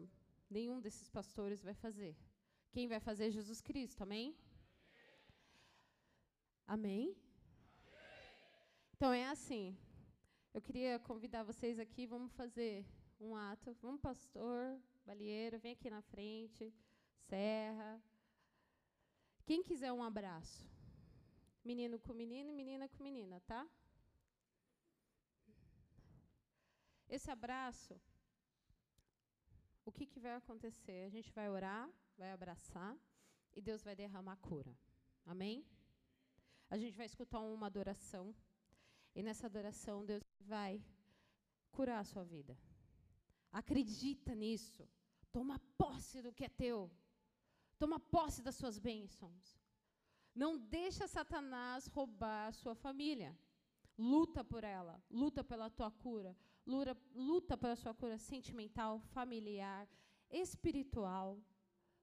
Nenhum 0.49 0.79
desses 0.79 1.07
pastores 1.09 1.61
vai 1.61 1.75
fazer. 1.75 2.15
Quem 2.71 2.87
vai 2.87 2.99
fazer 2.99 3.27
é 3.27 3.29
Jesus 3.31 3.61
Cristo, 3.61 4.01
amém? 4.01 4.35
Amém? 6.67 7.15
Então 8.93 9.13
é 9.13 9.25
assim. 9.29 9.77
Eu 10.53 10.61
queria 10.61 10.99
convidar 10.99 11.43
vocês 11.43 11.79
aqui, 11.79 12.05
vamos 12.05 12.33
fazer 12.33 12.85
um 13.21 13.35
ato. 13.35 13.73
Vamos, 13.81 14.01
pastor, 14.01 14.77
balieiro, 15.05 15.59
vem 15.59 15.71
aqui 15.71 15.89
na 15.89 16.01
frente. 16.01 16.73
Serra. 17.29 18.03
Quem 19.45 19.63
quiser 19.63 19.93
um 19.93 20.03
abraço? 20.03 20.69
Menino 21.63 21.97
com 21.99 22.13
menino, 22.13 22.51
menina 22.51 22.89
com 22.89 23.01
menina, 23.01 23.39
tá? 23.47 23.65
Esse 27.07 27.31
abraço, 27.31 27.97
o 29.85 29.91
que, 29.91 30.05
que 30.05 30.19
vai 30.19 30.35
acontecer? 30.35 31.05
A 31.05 31.09
gente 31.09 31.31
vai 31.31 31.49
orar, 31.49 31.89
vai 32.17 32.31
abraçar 32.31 32.93
e 33.55 33.61
Deus 33.61 33.81
vai 33.83 33.95
derramar 33.95 34.35
cura. 34.37 34.77
Amém? 35.25 35.65
A 36.69 36.77
gente 36.77 36.97
vai 36.97 37.05
escutar 37.05 37.39
uma 37.39 37.67
adoração 37.67 38.35
e 39.15 39.23
nessa 39.23 39.47
adoração 39.47 40.05
Deus 40.05 40.23
vai 40.39 40.83
curar 41.71 41.99
a 41.99 42.03
sua 42.03 42.23
vida. 42.23 42.57
Acredita 43.51 44.35
nisso. 44.35 44.87
Toma 45.31 45.59
posse 45.77 46.21
do 46.21 46.33
que 46.33 46.45
é 46.45 46.49
teu. 46.49 46.91
Toma 47.79 47.99
posse 47.99 48.41
das 48.41 48.55
suas 48.55 48.77
bênçãos. 48.77 49.45
Não 50.35 50.57
deixa 50.57 51.07
Satanás 51.07 51.87
roubar 51.87 52.47
a 52.47 52.51
sua 52.51 52.75
família. 52.75 53.37
Luta 53.97 54.43
por 54.43 54.63
ela, 54.63 55.01
luta 55.09 55.43
pela 55.43 55.71
tua 55.71 55.89
cura, 55.89 56.37
luta, 56.63 56.95
luta 57.15 57.57
pela 57.57 57.75
sua 57.75 57.93
cura 57.95 58.17
sentimental, 58.19 58.99
familiar, 58.99 59.89
espiritual, 60.29 61.39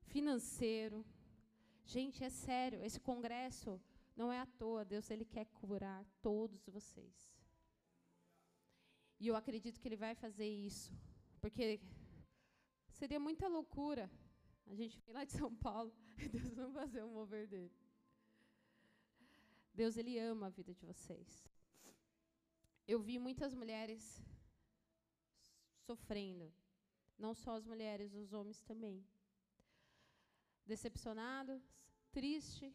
financeiro. 0.02 1.06
Gente, 1.84 2.24
é 2.24 2.30
sério, 2.30 2.82
esse 2.82 2.98
congresso 2.98 3.80
não 4.16 4.32
é 4.32 4.40
à 4.40 4.46
toa. 4.46 4.84
Deus 4.84 5.10
ele 5.10 5.24
quer 5.24 5.46
curar 5.46 6.04
todos 6.20 6.66
vocês. 6.66 7.34
E 9.20 9.28
eu 9.28 9.36
acredito 9.36 9.80
que 9.80 9.88
ele 9.88 9.96
vai 9.96 10.14
fazer 10.14 10.48
isso, 10.48 10.92
porque 11.40 11.80
seria 12.90 13.18
muita 13.18 13.48
loucura 13.48 14.10
a 14.66 14.74
gente 14.74 14.98
vir 15.00 15.12
lá 15.12 15.24
de 15.24 15.32
São 15.32 15.54
Paulo 15.54 15.92
e 16.18 16.28
Deus 16.28 16.52
não 16.52 16.72
fazer 16.72 17.02
o 17.02 17.08
mover 17.08 17.46
dele. 17.46 17.72
Deus, 19.74 19.96
Ele 19.96 20.18
ama 20.18 20.46
a 20.46 20.50
vida 20.50 20.72
de 20.72 20.84
vocês. 20.86 21.50
Eu 22.86 23.00
vi 23.00 23.18
muitas 23.18 23.52
mulheres 23.54 24.22
sofrendo. 25.86 26.52
Não 27.18 27.34
só 27.34 27.56
as 27.56 27.64
mulheres, 27.64 28.14
os 28.14 28.32
homens 28.32 28.60
também. 28.62 29.04
Decepcionados, 30.64 31.62
triste, 32.12 32.72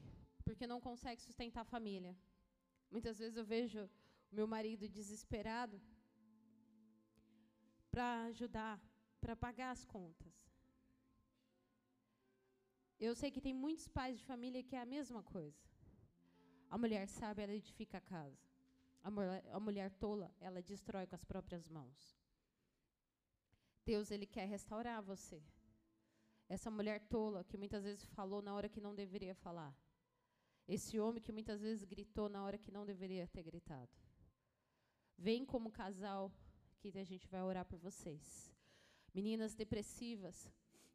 porque 0.50 0.66
não 0.66 0.82
consegue 0.82 1.22
sustentar 1.22 1.62
a 1.62 1.72
família. 1.76 2.14
Muitas 2.89 3.20
vezes 3.20 3.38
eu 3.38 3.45
vejo 3.45 3.80
o 4.32 4.36
meu 4.38 4.47
marido 4.47 4.89
desesperado 4.89 5.80
para 7.91 8.24
ajudar, 8.30 8.82
para 9.22 9.36
pagar 9.36 9.70
as 9.70 9.86
contas. 9.86 10.34
Eu 13.00 13.14
sei 13.14 13.30
que 13.30 13.39
tem 13.39 13.54
muitos 13.54 13.88
pais 13.88 14.18
de 14.18 14.26
família 14.26 14.64
que 14.64 14.76
é 14.76 14.82
a 14.82 14.88
mesma 14.88 15.22
coisa. 15.22 15.62
A 16.68 16.80
mulher 16.80 17.08
sabe, 17.08 17.43
ela 17.43 17.54
edifica 17.54 18.00
a 18.00 18.02
casa. 18.02 18.41
A 19.04 19.12
mulher, 19.12 19.43
a 19.52 19.60
mulher 19.60 19.91
tola, 20.06 20.34
ela 20.39 20.64
destrói 20.64 21.06
com 21.06 21.16
as 21.16 21.24
próprias 21.24 21.70
mãos. 21.70 22.18
Deus, 23.86 24.10
ele 24.10 24.26
quer 24.26 24.47
restaurar 24.47 25.04
você. 25.04 25.43
Essa 26.47 26.72
mulher 26.72 27.02
tola 27.02 27.43
que 27.43 27.56
muitas 27.56 27.84
vezes 27.84 28.04
falou 28.18 28.41
na 28.41 28.56
hora 28.56 28.68
que 28.68 28.82
não 28.82 28.95
deveria 28.95 29.36
falar. 29.36 29.78
Esse 30.76 30.99
homem 30.99 31.20
que 31.20 31.32
muitas 31.32 31.59
vezes 31.61 31.84
gritou 31.84 32.30
na 32.30 32.43
hora 32.43 32.55
que 32.63 32.72
não 32.72 32.86
deveria 32.86 33.28
ter 33.28 33.41
gritado. 33.41 33.89
Vem 35.17 35.43
como 35.43 35.72
casal 35.72 36.32
que 36.78 36.95
a 36.95 37.03
gente 37.03 37.28
vai 37.28 37.41
orar 37.41 37.65
por 37.65 37.80
vocês. 37.80 38.53
Meninas 39.11 39.55
depressivas, 39.55 40.47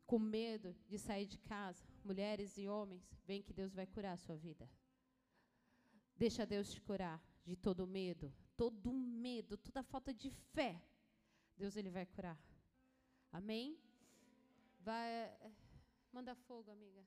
com 0.06 0.16
medo 0.16 0.76
de 0.86 0.96
sair 0.96 1.26
de 1.26 1.38
casa, 1.38 1.84
mulheres 2.04 2.56
e 2.56 2.68
homens, 2.68 3.02
vem 3.26 3.42
que 3.42 3.52
Deus 3.52 3.74
vai 3.74 3.84
curar 3.84 4.12
a 4.12 4.16
sua 4.16 4.36
vida. 4.36 4.70
Deixa 6.16 6.46
Deus 6.46 6.70
te 6.70 6.80
curar 6.80 7.20
de 7.44 7.56
todo 7.56 7.84
medo, 7.84 8.32
todo 8.56 8.92
medo, 8.92 9.56
toda 9.56 9.82
falta 9.82 10.14
de 10.14 10.30
fé. 10.30 10.80
Deus 11.56 11.74
ele 11.74 11.90
vai 11.90 12.06
curar. 12.06 12.38
Amém? 13.32 13.76
Vai 14.78 15.36
manda 16.12 16.32
fogo, 16.36 16.70
amiga. 16.70 17.04